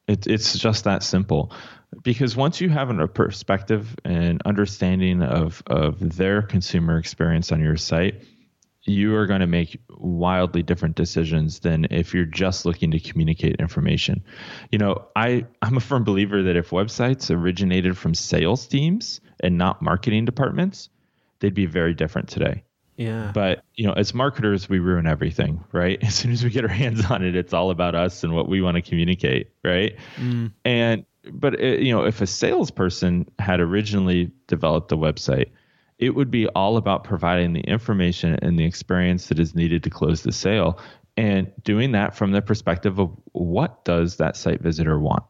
It, 0.09 0.27
it's 0.27 0.59
just 0.59 0.85
that 0.85 1.03
simple. 1.03 1.53
Because 2.03 2.37
once 2.37 2.61
you 2.61 2.69
have 2.69 2.91
a 2.91 3.09
perspective 3.09 3.97
and 4.05 4.41
understanding 4.45 5.23
of, 5.23 5.63
of 5.67 6.17
their 6.17 6.43
consumer 6.43 6.99
experience 6.99 7.53
on 7.53 7.61
your 7.61 7.77
site, 7.77 8.23
you 8.85 9.15
are 9.15 9.27
going 9.27 9.41
to 9.41 9.47
make 9.47 9.79
wildly 9.99 10.63
different 10.63 10.97
decisions 10.97 11.61
than 11.61 11.87
if 11.91 12.15
you're 12.15 12.25
just 12.25 12.65
looking 12.65 12.91
to 12.93 13.01
communicate 13.01 13.57
information. 13.57 14.23
You 14.73 14.79
know, 14.79 15.05
I, 15.17 15.47
I'm 15.63 15.77
a 15.77 15.81
firm 15.81 16.05
believer 16.05 16.43
that 16.43 16.57
if 16.57 16.71
websites 16.71 17.31
originated 17.31 17.97
from 17.99 18.15
sales 18.15 18.67
teams 18.67 19.21
and 19.41 19.59
not 19.59 19.83
marketing 19.83 20.25
departments, 20.25 20.89
they'd 21.41 21.55
be 21.55 21.67
very 21.67 21.95
different 21.95 22.29
today 22.29 22.63
Yeah. 23.01 23.31
But, 23.33 23.65
you 23.77 23.87
know, 23.87 23.95
as 23.95 24.13
marketers, 24.13 24.69
we 24.69 24.79
ruin 24.79 25.07
everything, 25.07 25.65
right? 25.73 25.99
As 26.05 26.15
soon 26.15 26.33
as 26.33 26.45
we 26.45 26.51
get 26.51 26.65
our 26.65 26.69
hands 26.69 27.03
on 27.07 27.25
it, 27.25 27.35
it's 27.35 27.55
all 27.55 27.71
about 27.71 27.95
us 27.95 28.23
and 28.23 28.35
what 28.35 28.47
we 28.47 28.61
want 28.61 28.75
to 28.75 28.83
communicate, 28.83 29.51
right? 29.65 29.97
Mm. 30.17 30.53
And, 30.67 31.07
but, 31.33 31.59
it, 31.59 31.81
you 31.81 31.95
know, 31.95 32.05
if 32.05 32.21
a 32.21 32.27
salesperson 32.27 33.27
had 33.39 33.59
originally 33.59 34.31
developed 34.49 34.93
a 34.93 34.99
website, 34.99 35.47
it 35.99 36.15
would 36.15 36.31
be 36.31 36.47
all 36.49 36.77
about 36.77 37.05
providing 37.05 37.55
the 37.55 37.61
information 37.61 38.39
and 38.43 38.59
the 38.59 38.65
experience 38.67 39.29
that 39.29 39.39
is 39.39 39.55
needed 39.55 39.83
to 39.85 39.91
close 39.91 40.23
the 40.23 40.33
sale 40.33 40.79
and 41.17 41.51
doing 41.65 41.93
that 41.93 42.15
from 42.15 42.33
the 42.33 42.43
perspective 42.43 42.99
of 42.99 43.11
what 43.33 43.83
does 43.85 44.17
that 44.17 44.37
site 44.37 44.61
visitor 44.61 44.99
want 44.99 45.25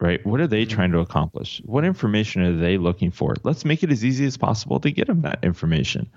right? 0.00 0.24
What 0.26 0.40
are 0.40 0.46
they 0.46 0.64
Mm-hmm. 0.64 0.74
trying 0.74 0.92
to 0.92 0.98
accomplish? 1.00 1.60
What 1.64 1.84
information 1.84 2.42
are 2.42 2.56
they 2.56 2.78
looking 2.78 3.10
for? 3.10 3.34
Let's 3.42 3.64
make 3.64 3.82
it 3.82 3.90
as 3.90 4.04
easy 4.04 4.26
as 4.26 4.36
possible 4.36 4.80
to 4.80 4.90
get 4.90 5.06
them 5.06 5.22
that 5.22 5.40
information. 5.42 6.10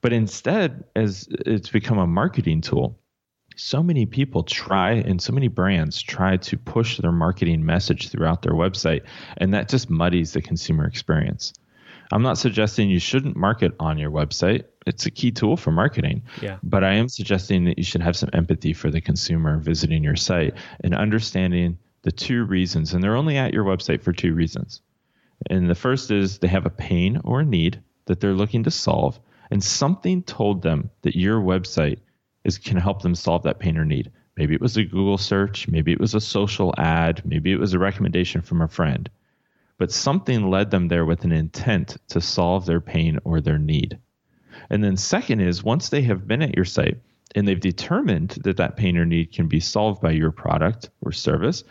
But 0.00 0.12
instead 0.12 0.84
as 0.96 1.28
it's 1.30 1.68
become 1.70 1.98
a 1.98 2.06
marketing 2.06 2.60
tool 2.62 2.96
so 3.56 3.82
many 3.82 4.06
people 4.06 4.42
try 4.44 4.92
and 4.92 5.20
so 5.20 5.32
many 5.32 5.48
brands 5.48 6.00
try 6.00 6.36
to 6.38 6.56
push 6.56 6.96
their 6.98 7.12
marketing 7.12 7.66
message 7.66 8.08
throughout 8.08 8.40
their 8.42 8.54
website 8.54 9.02
and 9.36 9.52
that 9.52 9.68
just 9.68 9.90
muddies 9.90 10.32
the 10.32 10.40
consumer 10.40 10.86
experience. 10.86 11.52
I'm 12.12 12.22
not 12.22 12.38
suggesting 12.38 12.88
you 12.88 12.98
shouldn't 13.00 13.36
market 13.36 13.72
on 13.78 13.98
your 13.98 14.10
website. 14.10 14.64
It's 14.86 15.04
a 15.04 15.10
key 15.10 15.30
tool 15.30 15.56
for 15.58 15.72
marketing. 15.72 16.22
Yeah. 16.40 16.58
but 16.62 16.84
i 16.84 16.94
am 16.94 17.08
suggesting 17.08 17.64
that 17.64 17.76
you 17.76 17.84
should 17.84 18.00
have 18.02 18.16
some 18.16 18.30
empathy 18.32 18.72
for 18.72 18.90
the 18.90 19.00
consumer 19.00 19.58
visiting 19.58 20.02
your 20.04 20.16
site 20.16 20.54
and 20.82 20.94
understanding 20.94 21.76
the 22.02 22.12
two 22.12 22.44
reasons 22.44 22.94
and 22.94 23.02
they're 23.02 23.16
only 23.16 23.36
at 23.36 23.52
your 23.52 23.64
website 23.64 24.02
for 24.02 24.12
two 24.12 24.34
reasons 24.34 24.82
and 25.48 25.68
the 25.68 25.74
first 25.74 26.10
is 26.10 26.38
they 26.38 26.48
have 26.48 26.66
a 26.66 26.70
pain 26.70 27.20
or 27.24 27.40
a 27.40 27.44
need 27.44 27.82
that 28.06 28.20
they're 28.20 28.34
looking 28.34 28.64
to 28.64 28.70
solve 28.70 29.18
and 29.50 29.62
something 29.62 30.22
told 30.22 30.62
them 30.62 30.90
that 31.02 31.16
your 31.16 31.40
website 31.40 31.98
is 32.44 32.58
can 32.58 32.76
help 32.76 33.02
them 33.02 33.14
solve 33.14 33.42
that 33.42 33.58
pain 33.58 33.76
or 33.76 33.84
need. 33.84 34.10
Maybe 34.36 34.54
it 34.54 34.60
was 34.60 34.76
a 34.76 34.84
Google 34.84 35.18
search, 35.18 35.68
maybe 35.68 35.92
it 35.92 36.00
was 36.00 36.14
a 36.14 36.20
social 36.20 36.74
ad, 36.78 37.22
maybe 37.24 37.52
it 37.52 37.58
was 37.58 37.74
a 37.74 37.78
recommendation 37.78 38.42
from 38.42 38.62
a 38.62 38.68
friend. 38.68 39.10
But 39.76 39.92
something 39.92 40.50
led 40.50 40.70
them 40.70 40.88
there 40.88 41.04
with 41.04 41.24
an 41.24 41.32
intent 41.32 41.96
to 42.08 42.20
solve 42.20 42.66
their 42.66 42.80
pain 42.80 43.18
or 43.24 43.40
their 43.40 43.58
need. 43.58 43.98
And 44.68 44.84
then 44.84 44.96
second 44.96 45.40
is 45.40 45.64
once 45.64 45.88
they 45.88 46.02
have 46.02 46.28
been 46.28 46.42
at 46.42 46.54
your 46.54 46.64
site 46.64 46.98
and 47.34 47.46
they've 47.46 47.60
determined 47.60 48.30
that 48.44 48.56
that 48.58 48.76
pain 48.76 48.96
or 48.96 49.06
need 49.06 49.32
can 49.32 49.46
be 49.46 49.60
solved 49.60 50.00
by 50.00 50.10
your 50.12 50.30
product 50.30 50.90
or 51.00 51.12
service, 51.12 51.64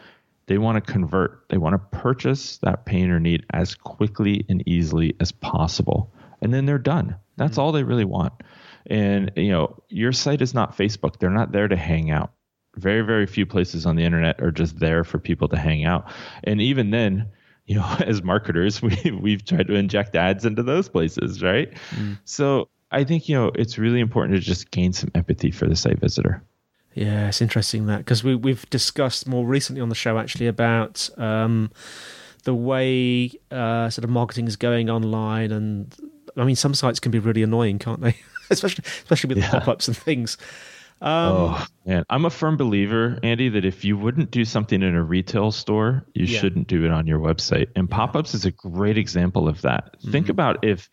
they 0.50 0.58
want 0.58 0.84
to 0.84 0.92
convert. 0.92 1.48
They 1.50 1.60
want 1.60 1.74
to 1.74 1.98
purchase 2.00 2.58
that 2.64 2.84
pain 2.84 3.12
or 3.12 3.20
need 3.20 3.46
as 3.54 3.76
quickly 3.76 4.48
and 4.50 4.68
easily 4.68 5.16
as 5.20 5.32
possible. 5.32 6.12
And 6.42 6.52
then 6.52 6.66
they're 6.66 6.80
done. 6.80 7.18
That's 7.38 7.58
mm. 7.58 7.62
all 7.62 7.72
they 7.72 7.84
really 7.84 8.04
want. 8.04 8.34
And 8.88 9.32
you 9.36 9.52
know, 9.52 9.78
your 9.90 10.12
site 10.12 10.42
is 10.42 10.56
not 10.56 10.76
Facebook. 10.76 11.20
They're 11.20 11.30
not 11.30 11.52
there 11.52 11.68
to 11.68 11.76
hang 11.76 12.10
out. 12.10 12.32
Very, 12.76 13.02
very 13.02 13.28
few 13.28 13.46
places 13.46 13.86
on 13.86 13.96
the 13.96 14.04
internet 14.04 14.42
are 14.42 14.50
just 14.50 14.80
there 14.80 15.04
for 15.04 15.20
people 15.20 15.48
to 15.50 15.58
hang 15.58 15.86
out. 15.86 16.12
And 16.44 16.60
even 16.60 16.90
then, 16.90 17.28
you 17.68 17.76
know, 17.76 17.86
as 18.00 18.24
marketers, 18.24 18.82
we 18.82 19.12
we've 19.12 19.46
tried 19.46 19.68
to 19.68 19.76
inject 19.76 20.16
ads 20.16 20.46
into 20.46 20.64
those 20.64 20.90
places, 20.90 21.44
right? 21.44 21.72
Mm. 21.92 22.18
So 22.26 22.70
I 22.90 23.04
think, 23.04 23.30
you 23.30 23.36
know, 23.36 23.52
it's 23.54 23.78
really 23.78 24.00
important 24.00 24.34
to 24.34 24.42
just 24.42 24.72
gain 24.72 24.94
some 24.94 25.12
empathy 25.14 25.52
for 25.52 25.68
the 25.68 25.76
site 25.76 26.00
visitor. 26.00 26.44
Yeah, 26.94 27.28
it's 27.28 27.42
interesting 27.42 27.86
that 27.86 28.00
because 28.00 28.24
we 28.24 28.36
we've 28.36 28.70
discussed 28.70 29.28
more 29.28 29.46
recently 29.46 29.82
on 29.82 29.90
the 29.90 29.96
show 29.96 30.18
actually 30.18 30.48
about 30.48 31.10
um, 31.18 31.72
the 32.44 32.54
way 32.54 33.32
uh, 33.52 33.90
sort 33.90 34.04
of 34.04 34.10
marketing 34.10 34.48
is 34.48 34.56
going 34.56 34.90
online, 34.90 35.52
and 35.52 35.96
I 36.36 36.44
mean 36.44 36.56
some 36.56 36.74
sites 36.74 37.00
can 37.00 37.12
be 37.12 37.20
really 37.20 37.44
annoying, 37.44 37.80
can't 37.80 38.02
they? 38.02 38.16
especially 38.50 38.84
especially 38.86 39.30
with 39.30 39.38
Yeah. 39.38 39.52
pop 39.52 39.68
ups 39.68 39.88
and 39.88 39.96
things. 39.96 40.38
Um, 41.02 41.10
oh 41.38 41.66
man, 41.86 42.04
I'm 42.10 42.26
a 42.26 42.30
firm 42.30 42.58
believer, 42.58 43.18
Andy, 43.24 43.48
that 43.50 43.64
if 43.64 43.86
you 43.86 43.98
wouldn't 43.98 44.32
do 44.32 44.44
something 44.44 44.82
in 44.82 44.96
a 44.96 45.04
retail 45.04 45.52
store, 45.52 46.06
you 46.14 46.26
Yeah. 46.26 46.40
shouldn't 46.40 46.68
do 46.68 46.84
it 46.84 46.92
on 46.92 47.08
your 47.08 47.20
website. 47.20 47.68
And 47.76 47.90
pop-ups 47.90 48.34
is 48.34 48.44
a 48.46 48.52
great 48.52 48.98
example 48.98 49.48
of 49.48 49.62
that. 49.62 49.96
Think 50.12 50.26
Mm-hmm. 50.26 50.32
about 50.32 50.66
if 50.66 50.90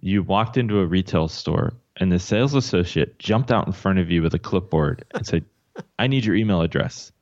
you 0.00 0.22
walked 0.22 0.56
into 0.56 0.78
a 0.78 0.86
retail 0.86 1.26
store 1.26 1.72
and 1.98 2.10
the 2.12 2.18
sales 2.18 2.54
associate 2.54 3.18
jumped 3.18 3.50
out 3.52 3.66
in 3.66 3.72
front 3.72 3.98
of 3.98 4.10
you 4.10 4.22
with 4.22 4.34
a 4.34 4.38
clipboard 4.38 5.04
and 5.14 5.26
said, 5.26 5.44
"I 5.98 6.06
need 6.06 6.24
your 6.24 6.34
email 6.36 6.60
address." 6.62 7.12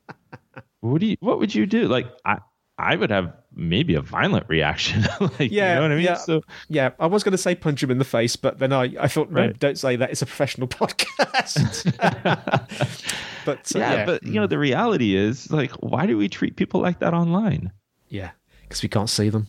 What 0.81 1.01
do 1.01 1.07
you? 1.07 1.17
What 1.21 1.39
would 1.39 1.55
you 1.55 1.67
do? 1.67 1.89
Like 1.89 2.07
I, 2.25 2.39
I 2.79 2.97
would 2.97 3.11
have 3.11 3.35
maybe 3.55 3.95
a 3.95 4.01
violent 4.01 4.47
reaction. 4.49 5.03
like, 5.21 5.51
Yeah, 5.51 5.71
you 5.71 5.75
know 5.75 5.83
what 5.83 5.91
I 5.93 5.95
mean? 5.97 6.05
yeah. 6.05 6.15
So 6.15 6.43
Yeah, 6.69 6.91
I 6.99 7.07
was 7.07 7.23
going 7.23 7.33
to 7.33 7.39
say 7.39 7.55
punch 7.55 7.83
him 7.83 7.91
in 7.91 7.99
the 7.99 8.05
face, 8.05 8.37
but 8.37 8.59
then 8.59 8.73
I, 8.73 8.95
I 8.99 9.07
thought, 9.09 9.31
no, 9.31 9.41
Right. 9.43 9.59
don't 9.59 9.77
say 9.77 9.97
that. 9.97 10.11
It's 10.11 10.23
a 10.23 10.27
professional 10.27 10.69
podcast. 10.69 11.85
but 13.45 13.77
uh, 13.77 13.79
yeah, 13.79 13.93
yeah, 13.95 14.07
but 14.07 14.23
you 14.23 14.35
know 14.41 14.47
the 14.47 14.59
reality 14.59 15.15
is 15.17 15.51
like, 15.51 15.73
why 15.81 16.07
do 16.07 16.17
we 16.17 16.29
treat 16.29 16.57
people 16.57 16.81
like 16.81 17.01
that 17.01 17.13
online? 17.15 17.71
yeah, 18.09 18.31
because 18.63 18.83
we 18.83 18.89
can't 18.89 19.11
see 19.11 19.29
them. 19.29 19.47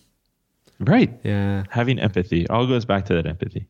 Right. 0.79 1.17
Yeah. 1.23 1.63
Having 1.69 1.99
empathy. 1.99 2.47
All 2.49 2.65
goes 2.67 2.85
back 2.85 3.05
to 3.05 3.13
that 3.13 3.27
empathy. 3.27 3.67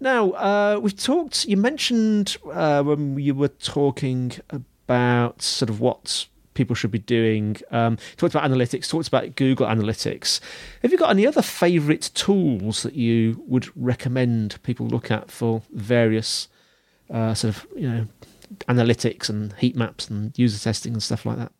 Now, 0.00 0.30
uh, 0.32 0.78
we've 0.82 0.96
talked, 0.96 1.46
you 1.46 1.56
mentioned 1.56 2.36
uh, 2.52 2.82
when 2.82 3.18
you 3.18 3.34
were 3.34 3.48
talking 3.48 4.32
about 4.50 5.42
sort 5.42 5.70
of 5.70 5.80
what 5.80 6.26
people 6.54 6.74
should 6.74 6.90
be 6.90 6.98
doing, 6.98 7.56
um, 7.70 7.96
talked 8.16 8.34
about 8.34 8.50
analytics, 8.50 8.88
talked 8.88 9.08
about 9.08 9.36
Google 9.36 9.66
Analytics. 9.66 10.40
Have 10.82 10.92
you 10.92 10.98
got 10.98 11.10
any 11.10 11.26
other 11.26 11.42
favourite 11.42 12.10
tools 12.14 12.82
that 12.82 12.94
you 12.94 13.42
would 13.46 13.68
recommend 13.76 14.60
people 14.62 14.86
look 14.86 15.10
at 15.10 15.30
for 15.30 15.62
various 15.72 16.48
uh, 17.10 17.34
sort 17.34 17.56
of, 17.56 17.66
you 17.76 17.88
know, 17.88 18.06
analytics 18.68 19.28
and 19.28 19.52
heat 19.54 19.76
maps 19.76 20.08
and 20.08 20.36
user 20.38 20.58
testing 20.58 20.92
and 20.92 21.02
stuff 21.02 21.24
like 21.24 21.38
that? 21.38 21.52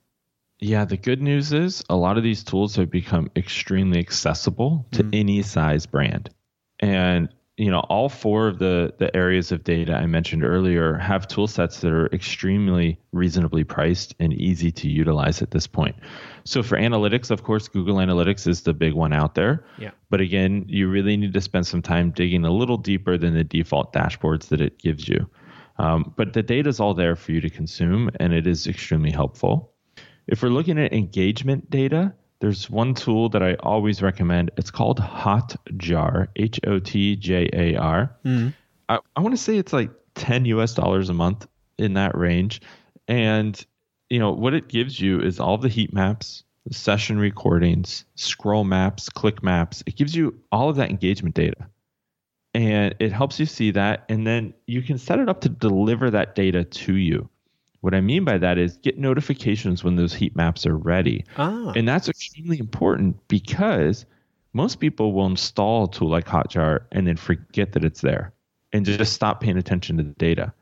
Yeah, 0.59 0.87
the 0.87 0.96
good 0.96 1.20
news 1.20 1.53
is 1.53 1.85
a 1.90 1.96
lot 1.96 2.16
of 2.16 2.22
these 2.22 2.42
tools 2.42 2.77
have 2.77 2.90
become 2.90 3.31
extremely 3.37 3.99
accessible 3.99 4.87
to 4.92 5.09
any 5.12 5.42
size 5.42 5.85
brand. 5.85 6.31
And 6.81 7.29
you 7.57 7.71
know, 7.71 7.81
all 7.81 8.09
four 8.09 8.49
of 8.49 8.59
the 8.59 8.92
the 8.99 9.14
areas 9.16 9.51
of 9.51 9.64
data 9.64 9.95
I 9.95 10.07
mentioned 10.07 10.45
earlier 10.45 10.95
have 10.95 11.27
tool 11.27 11.47
sets 11.47 11.81
that 11.81 11.90
are 11.90 12.07
extremely 12.09 13.01
reasonably 13.12 13.64
priced 13.64 14.14
and 14.21 14.35
easy 14.35 14.71
to 14.73 14.88
utilize 14.88 15.40
at 15.40 15.53
this 15.53 15.66
point. 15.66 15.97
So 16.45 16.62
for 16.62 16.77
analytics, 16.77 17.31
of 17.31 17.45
course, 17.45 17.66
Google 17.69 17.97
Analytics 17.97 18.47
is 18.47 18.62
the 18.62 18.75
big 18.75 18.92
one 18.92 19.14
out 19.14 19.35
there. 19.35 19.64
Yeah. 19.79 19.92
But 20.11 20.21
again, 20.21 20.66
you 20.69 20.88
really 20.88 21.16
need 21.16 21.33
to 21.33 21.40
spend 21.40 21.66
some 21.66 21.81
time 21.81 22.11
digging 22.11 22.45
a 22.45 22.53
little 22.53 22.77
deeper 22.77 23.16
than 23.16 23.35
the 23.35 23.45
default 23.45 23.92
dashboards 23.92 24.49
that 24.49 24.61
it 24.61 24.79
gives 24.79 25.09
you. 25.09 25.29
Um, 25.79 26.12
but 26.16 26.35
the 26.35 26.42
data 26.42 26.69
is 26.69 26.79
all 26.79 26.95
there 26.95 27.16
for 27.16 27.33
you 27.33 27.40
to 27.40 27.51
consume, 27.51 28.11
and 28.21 28.33
it 28.33 28.47
is 28.47 28.66
extremely 28.66 29.11
helpful. 29.11 29.73
If 30.27 30.42
we're 30.42 30.51
looking 30.51 30.79
at 30.79 30.92
engagement 30.92 31.71
data, 31.71 32.14
there's 32.40 32.68
one 32.68 32.94
tool 32.94 33.29
that 33.31 33.42
I 33.42 33.55
always 33.55 34.03
recommend. 34.03 34.51
It's 34.57 34.70
called 34.70 34.99
Hotjar, 34.99 36.29
H 36.37 36.61
O 36.66 36.79
T 36.79 37.16
J 37.16 37.49
A 37.53 37.77
R. 37.77 38.16
Mm-hmm. 38.25 38.49
I, 38.88 38.99
I 39.16 39.20
want 39.20 39.35
to 39.35 39.42
say 39.42 39.57
it's 39.57 39.72
like 39.72 39.90
10 40.14 40.44
US 40.46 40.75
dollars 40.75 41.09
a 41.09 41.14
month 41.14 41.46
in 41.79 41.94
that 41.94 42.16
range. 42.16 42.61
And, 43.09 43.64
you 44.11 44.18
know, 44.18 44.33
what 44.33 44.55
it 44.55 44.68
gives 44.68 45.01
you 45.01 45.20
is 45.20 45.40
all 45.40 45.59
the 45.59 45.68
heat 45.68 45.92
maps, 45.92 46.44
the 46.66 46.75
session 46.75 47.18
recordings, 47.18 48.05
scroll 48.16 48.64
maps, 48.64 49.09
click 49.09 49.42
maps. 49.42 49.83
It 49.87 49.96
gives 49.96 50.14
you 50.14 50.38
all 50.53 50.68
of 50.68 50.77
that 50.77 50.90
engagement 50.90 51.35
data. 51.35 51.68
And 52.55 52.94
it 52.99 53.12
helps 53.12 53.38
you 53.38 53.46
see 53.46 53.70
that. 53.72 54.05
And 54.09 54.27
then 54.27 54.55
you 54.66 54.83
can 54.83 54.99
set 54.99 55.18
it 55.18 55.29
up 55.29 55.42
to 55.42 55.49
deliver 55.49 56.11
that 56.11 56.35
data 56.35 56.64
to 56.64 56.94
you. 56.94 57.29
What 57.87 57.94
I 57.94 58.01
mean 58.01 58.25
by 58.25 58.37
that 58.38 58.59
is 58.59 58.79
get 58.79 58.99
notifications 58.99 59.85
when 59.85 59.94
those 59.94 60.12
heat 60.12 60.35
maps 60.35 60.66
are 60.66 60.77
ready. 60.77 61.25
Ah, 61.37 61.72
And 61.77 61.87
that's 61.87 62.09
extremely 62.09 62.59
important 62.59 63.16
because 63.29 64.05
most 64.55 64.81
people 64.81 65.12
will 65.12 65.27
install 65.27 65.85
a 65.85 65.90
tool 65.92 66.09
like 66.09 66.27
Hotjar 66.27 66.81
and 66.90 67.07
then 67.07 67.16
forget 67.16 67.75
that 67.75 67.85
it's 67.85 68.01
there 68.01 68.33
and 68.72 68.85
just 68.85 69.12
stop 69.12 69.40
paying 69.40 69.57
attention 69.57 69.99
to 69.99 70.03
the 70.03 70.11
data. 70.14 70.53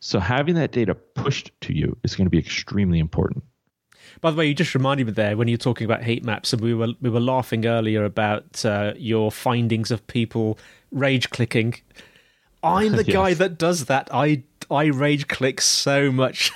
So 0.00 0.20
having 0.20 0.54
that 0.54 0.72
data 0.72 0.94
pushed 0.94 1.52
to 1.60 1.76
you 1.76 1.98
is 2.02 2.16
going 2.16 2.24
to 2.24 2.30
be 2.30 2.38
extremely 2.38 2.98
important. 2.98 3.44
By 4.22 4.30
the 4.30 4.38
way, 4.38 4.46
you 4.46 4.54
just 4.54 4.74
reminded 4.74 5.06
me 5.06 5.12
there 5.12 5.36
when 5.36 5.48
you 5.48 5.56
were 5.56 5.58
talking 5.58 5.84
about 5.84 6.02
heat 6.04 6.24
maps, 6.24 6.54
and 6.54 6.62
we 6.62 6.72
were 6.72 6.94
we 7.02 7.10
were 7.10 7.20
laughing 7.20 7.66
earlier 7.66 8.06
about 8.06 8.64
uh, 8.64 8.94
your 8.96 9.30
findings 9.30 9.90
of 9.90 10.06
people 10.06 10.58
rage 10.90 11.28
clicking. 11.28 11.74
I'm 12.62 12.92
the 12.92 13.04
Yes. 13.06 13.12
guy 13.14 13.34
that 13.34 13.58
does 13.58 13.84
that. 13.84 14.08
I 14.10 14.44
I 14.70 14.86
rage 14.86 15.28
click 15.28 15.60
so 15.60 16.10
much. 16.12 16.52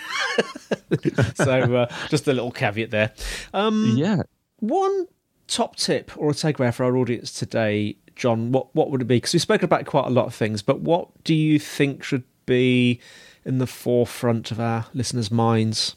so 1.35 1.77
uh, 1.77 1.95
just 2.09 2.27
a 2.29 2.33
little 2.33 2.51
caveat 2.53 2.91
there. 2.91 3.13
Um, 3.53 3.95
Yeah. 3.97 4.23
one 4.61 5.07
top 5.47 5.77
tip 5.77 6.11
or 6.17 6.31
a 6.31 6.35
takeaway 6.35 6.73
for 6.73 6.85
our 6.85 6.97
audience 6.97 7.33
today, 7.33 7.97
Jon. 8.17 8.53
What 8.53 8.75
what 8.75 8.91
would 8.91 9.03
it 9.03 9.07
be? 9.07 9.17
Because 9.17 9.33
we've 9.35 9.43
spoken 9.43 9.65
about 9.65 9.87
quite 9.87 10.07
a 10.07 10.11
lot 10.11 10.27
of 10.27 10.35
things, 10.35 10.63
but 10.63 10.81
what 10.81 11.09
do 11.25 11.35
you 11.35 11.59
think 11.59 12.03
should 12.03 12.25
be 12.47 13.01
in 13.45 13.59
the 13.59 13.67
forefront 13.67 14.51
of 14.51 14.61
our 14.61 14.87
listeners' 14.95 15.31
minds? 15.31 15.97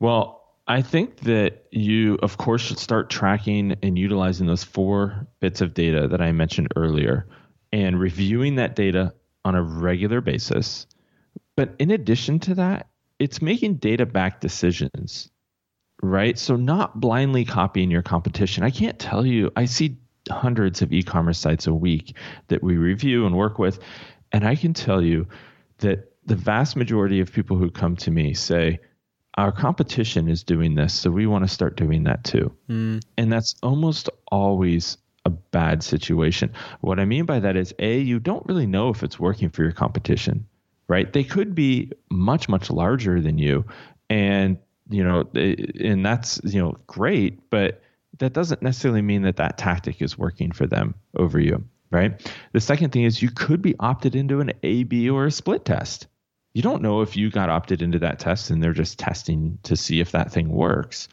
Well, 0.00 0.40
I 0.66 0.80
think 0.82 1.20
that 1.20 1.64
you, 1.72 2.14
of 2.22 2.38
course, 2.38 2.62
should 2.62 2.78
start 2.78 3.10
tracking 3.10 3.76
and 3.82 3.98
utilizing 3.98 4.46
those 4.46 4.64
four 4.64 5.26
bits 5.40 5.60
of 5.60 5.74
data 5.74 6.08
that 6.08 6.20
I 6.22 6.32
mentioned 6.32 6.68
earlier. 6.76 7.26
and 7.72 7.98
reviewing 7.98 8.54
that 8.54 8.76
data 8.76 9.12
on 9.44 9.56
a 9.56 9.62
regular 9.62 10.20
basis. 10.20 10.86
But 11.56 11.74
in 11.78 11.90
addition 11.90 12.40
to 12.40 12.54
that, 12.56 12.88
it's 13.18 13.40
making 13.40 13.76
data 13.76 14.06
backed 14.06 14.40
decisions, 14.40 15.30
right? 16.02 16.38
So, 16.38 16.56
not 16.56 17.00
blindly 17.00 17.44
copying 17.44 17.90
your 17.90 18.02
competition. 18.02 18.64
I 18.64 18.70
can't 18.70 18.98
tell 18.98 19.24
you, 19.24 19.50
I 19.56 19.66
see 19.66 19.98
hundreds 20.30 20.82
of 20.82 20.92
e 20.92 21.02
commerce 21.02 21.38
sites 21.38 21.66
a 21.66 21.74
week 21.74 22.16
that 22.48 22.62
we 22.62 22.76
review 22.76 23.26
and 23.26 23.36
work 23.36 23.58
with. 23.58 23.78
And 24.32 24.46
I 24.46 24.56
can 24.56 24.74
tell 24.74 25.02
you 25.02 25.28
that 25.78 26.12
the 26.26 26.34
vast 26.34 26.76
majority 26.76 27.20
of 27.20 27.32
people 27.32 27.56
who 27.56 27.70
come 27.70 27.96
to 27.96 28.10
me 28.10 28.34
say, 28.34 28.80
our 29.36 29.52
competition 29.52 30.28
is 30.28 30.44
doing 30.44 30.74
this, 30.74 30.94
so 30.94 31.10
we 31.10 31.26
want 31.26 31.44
to 31.44 31.48
start 31.48 31.76
doing 31.76 32.04
that 32.04 32.24
too. 32.24 32.52
Mm. 32.68 33.02
And 33.18 33.32
that's 33.32 33.56
almost 33.62 34.08
always 34.30 34.96
a 35.24 35.30
bad 35.30 35.82
situation. 35.82 36.52
What 36.80 37.00
I 37.00 37.04
mean 37.04 37.24
by 37.24 37.40
that 37.40 37.56
is 37.56 37.74
A, 37.78 37.98
you 37.98 38.20
don't 38.20 38.46
really 38.46 38.66
know 38.66 38.90
if 38.90 39.02
it's 39.02 39.18
working 39.18 39.50
for 39.50 39.62
your 39.62 39.72
competition, 39.72 40.46
right? 40.88 41.12
They 41.12 41.24
could 41.24 41.54
be 41.54 41.92
much, 42.10 42.48
much 42.48 42.70
larger 42.70 43.20
than 43.20 43.38
you. 43.38 43.64
And, 44.10 44.58
you 44.90 45.02
know, 45.02 45.28
and 45.34 46.04
that's, 46.04 46.40
you 46.44 46.60
know, 46.62 46.76
great, 46.86 47.50
but 47.50 47.82
that 48.18 48.32
doesn't 48.32 48.62
necessarily 48.62 49.02
mean 49.02 49.22
that 49.22 49.36
that 49.36 49.58
tactic 49.58 50.00
is 50.00 50.18
working 50.18 50.52
for 50.52 50.66
them 50.66 50.94
over 51.16 51.40
you, 51.40 51.64
right? 51.90 52.20
The 52.52 52.60
second 52.60 52.90
thing 52.90 53.04
is 53.04 53.22
you 53.22 53.30
could 53.30 53.62
be 53.62 53.74
opted 53.80 54.14
into 54.14 54.40
an 54.40 54.52
A, 54.62 54.84
B, 54.84 55.08
or 55.08 55.26
a 55.26 55.30
split 55.30 55.64
test 55.64 56.06
you 56.54 56.62
don't 56.62 56.82
know 56.82 57.02
if 57.02 57.16
you 57.16 57.30
got 57.30 57.50
opted 57.50 57.82
into 57.82 57.98
that 57.98 58.20
test 58.20 58.48
and 58.48 58.62
they're 58.62 58.72
just 58.72 58.98
testing 58.98 59.58
to 59.64 59.76
see 59.76 60.00
if 60.00 60.12
that 60.12 60.32
thing 60.32 60.48
works. 60.48 61.08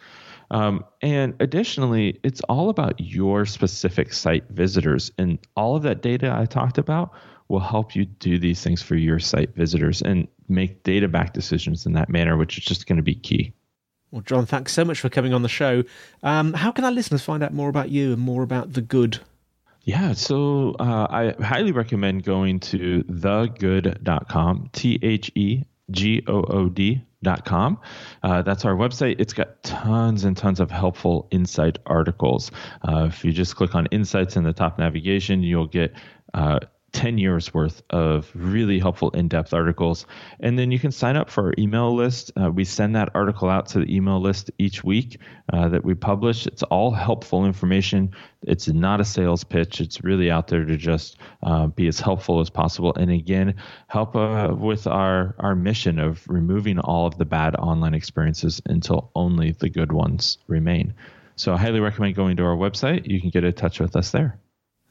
Um, 0.52 0.86
and 1.02 1.34
additionally, 1.40 2.20
it's 2.24 2.42
all 2.42 2.70
about 2.70 3.00
your 3.00 3.46
specific 3.46 4.14
site 4.14 4.48
visitors. 4.50 5.12
And 5.18 5.40
all 5.56 5.76
of 5.76 5.84
that 5.84 6.02
data 6.02 6.36
I 6.38 6.46
talked 6.46 6.78
about 6.78 7.12
will 7.52 7.60
help 7.60 7.96
you 7.96 8.06
do 8.06 8.40
these 8.40 8.62
things 8.62 8.82
for 8.82 8.96
your 8.96 9.20
site 9.20 9.54
visitors 9.56 10.02
and 10.02 10.28
make 10.48 10.84
data 10.84 11.08
back 11.08 11.34
decisions 11.34 11.86
in 11.86 11.94
that 11.94 12.10
manner, 12.10 12.38
which 12.38 12.58
is 12.58 12.64
just 12.64 12.88
going 12.88 12.98
to 12.98 13.04
be 13.04 13.16
key. 13.16 13.54
Well, 14.12 14.22
Jon, 14.22 14.46
thanks 14.46 14.74
so 14.74 14.84
much 14.84 15.00
for 15.00 15.10
coming 15.10 15.34
on 15.34 15.42
the 15.42 15.50
show. 15.50 15.84
Um, 16.24 16.54
how 16.54 16.72
can 16.72 16.84
our 16.84 16.92
listeners 16.92 17.22
find 17.22 17.44
out 17.44 17.54
more 17.54 17.70
about 17.70 17.90
you 17.90 18.14
and 18.14 18.22
more 18.22 18.44
about 18.44 18.74
the 18.74 18.82
good 18.82 19.20
yeah, 19.84 20.14
so 20.14 20.76
uh, 20.80 21.08
I 21.10 21.44
highly 21.44 21.72
recommend 21.72 22.24
going 22.24 22.60
to 22.60 23.04
thegood.com, 23.04 24.70
T 24.74 25.00
H 25.02 25.32
E 25.34 25.64
G 25.90 26.24
O 26.28 26.44
O 26.44 26.70
D.com. 26.70 27.80
Uh, 28.22 28.42
that's 28.44 28.64
our 28.64 28.76
website. 28.76 29.16
It's 29.18 29.34
got 29.34 29.64
tons 29.64 30.24
and 30.24 30.38
tons 30.38 30.60
of 30.60 30.70
helpful 30.70 31.28
insight 31.32 31.80
articles. 31.88 32.52
Uh, 32.88 33.06
if 33.06 33.26
you 33.26 33.32
just 33.32 33.56
click 33.56 33.74
on 33.74 33.88
insights 33.88 34.36
in 34.36 34.44
the 34.44 34.54
top 34.54 34.78
navigation, 34.78 35.42
you'll 35.42 35.68
get 35.68 35.96
uh, 36.36 36.60
10 36.94 37.18
years 37.18 37.54
worth 37.54 37.82
of 37.90 38.30
really 38.34 38.80
helpful 38.80 39.10
in-depth 39.12 39.54
articles. 39.54 40.06
And 40.40 40.60
then 40.60 40.72
you 40.72 40.80
can 40.80 40.92
sign 40.92 41.16
up 41.16 41.30
for 41.30 41.48
our 41.48 41.54
email 41.58 41.96
list. 41.96 42.32
Uh, 42.40 42.52
we 42.52 42.66
send 42.66 42.96
that 42.96 43.10
article 43.16 43.50
out 43.50 43.68
to 43.68 43.80
the 43.80 43.96
email 43.96 44.20
list 44.20 44.52
each 44.58 44.84
week 44.84 45.20
uh, 45.54 45.70
that 45.70 45.86
we 45.86 45.94
publish. 45.94 46.48
It's 46.48 46.64
all 46.64 46.92
helpful 46.92 47.46
information. 47.46 48.12
It's 48.44 48.68
not 48.68 49.00
a 49.00 49.06
sales 49.06 49.44
pitch. 49.44 49.80
It's 49.80 50.04
really 50.04 50.30
out 50.30 50.48
there 50.48 50.66
to 50.66 50.76
just 50.76 51.18
uh, 51.44 51.68
be 51.68 51.88
as 51.88 52.00
helpful 52.00 52.40
as 52.42 52.50
possible. 52.50 52.94
And 52.96 53.10
again 53.12 53.56
help 53.88 54.16
uh, 54.16 54.54
with 54.58 54.88
our 54.88 55.36
our 55.40 55.56
mission 55.56 56.00
of 56.00 56.28
removing 56.28 56.80
all 56.80 57.08
of 57.08 57.18
the 57.18 57.26
bad 57.26 57.56
online 57.56 57.94
experiences 57.94 58.62
until 58.66 59.12
only 59.16 59.52
the 59.52 59.70
good 59.70 59.92
ones 59.92 60.38
remain. 60.48 60.94
So 61.36 61.54
i 61.54 61.58
highly 61.58 61.80
recommend 61.80 62.16
going 62.16 62.38
to 62.38 62.44
our 62.44 62.56
website. 62.56 63.08
You 63.08 63.22
can 63.22 63.30
get 63.30 63.44
in 63.44 63.54
touch 63.54 63.80
with 63.80 63.96
us 63.96 64.12
there 64.12 64.40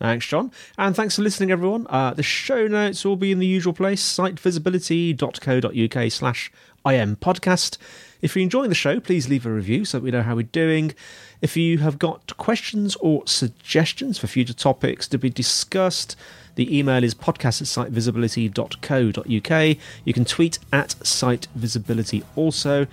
Thanks, 0.00 0.26
Jon. 0.26 0.50
And 0.78 0.96
thanks 0.96 1.16
for 1.16 1.22
listening, 1.22 1.50
everyone. 1.50 1.86
Uh, 1.90 2.14
the 2.14 2.22
show 2.22 2.66
notes 2.66 3.04
will 3.04 3.16
be 3.16 3.32
in 3.32 3.38
the 3.38 3.46
usual 3.46 3.74
place, 3.74 4.02
sitevisibility.co.uk 4.02 6.10
slash 6.10 6.50
IM 6.86 7.16
podcast. 7.16 7.76
If 8.22 8.34
you're 8.34 8.42
enjoying 8.42 8.70
the 8.70 8.74
show, 8.74 8.98
please 8.98 9.28
leave 9.28 9.44
a 9.44 9.52
review 9.52 9.84
so 9.84 9.98
we 9.98 10.10
know 10.10 10.22
how 10.22 10.36
we're 10.36 10.44
doing. 10.44 10.94
If 11.42 11.54
you 11.54 11.76
have 11.78 11.98
got 11.98 12.34
questions 12.38 12.96
or 12.96 13.26
suggestions 13.26 14.16
for 14.16 14.26
future 14.26 14.54
topics 14.54 15.06
to 15.08 15.18
be 15.18 15.28
discussed, 15.28 16.16
the 16.54 16.78
email 16.78 17.04
is 17.04 17.14
podcast 17.14 17.60
at 17.60 17.92
sitevisibility.co.uk. 17.92 19.76
You 20.06 20.12
can 20.14 20.24
tweet 20.24 20.58
at 20.72 21.06
site 21.06 21.46
visibility 21.54 22.24
also. 22.36 22.86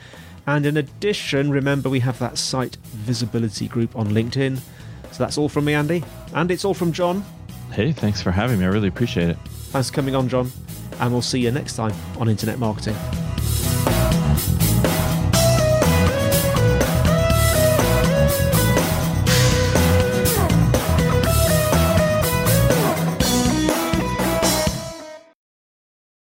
And 0.46 0.65
in 0.65 0.76
addition, 0.76 1.52
remember 1.52 1.89
we 1.89 2.02
have 2.02 2.20
that 2.20 2.38
site 2.38 2.76
visibility 2.88 3.70
group 3.70 3.96
on 3.96 4.10
LinkedIn. 4.10 4.60
So 5.12 5.24
that's 5.24 5.38
all 5.38 5.50
from 5.50 5.65
me, 5.65 5.74
Andy. 5.74 6.04
And 6.34 6.52
it's 6.52 6.65
all 6.65 6.74
from 6.74 6.91
Jon. 6.91 7.24
Hey, 7.72 7.91
thanks 7.91 8.22
for 8.22 8.32
having 8.32 8.60
me. 8.60 8.65
I 8.65 8.70
really 8.70 8.88
appreciate 8.88 9.30
it. 9.30 9.38
Thanks 9.72 9.89
for 9.89 9.96
coming 9.96 10.15
on, 10.15 10.30
Jon. 10.30 10.52
And 11.00 11.12
we'll 11.12 11.22
see 11.22 11.39
you 11.39 11.52
next 11.52 11.76
time 11.76 11.93
on 12.20 12.30
Internet 12.30 12.60
Marketing. 12.60 12.96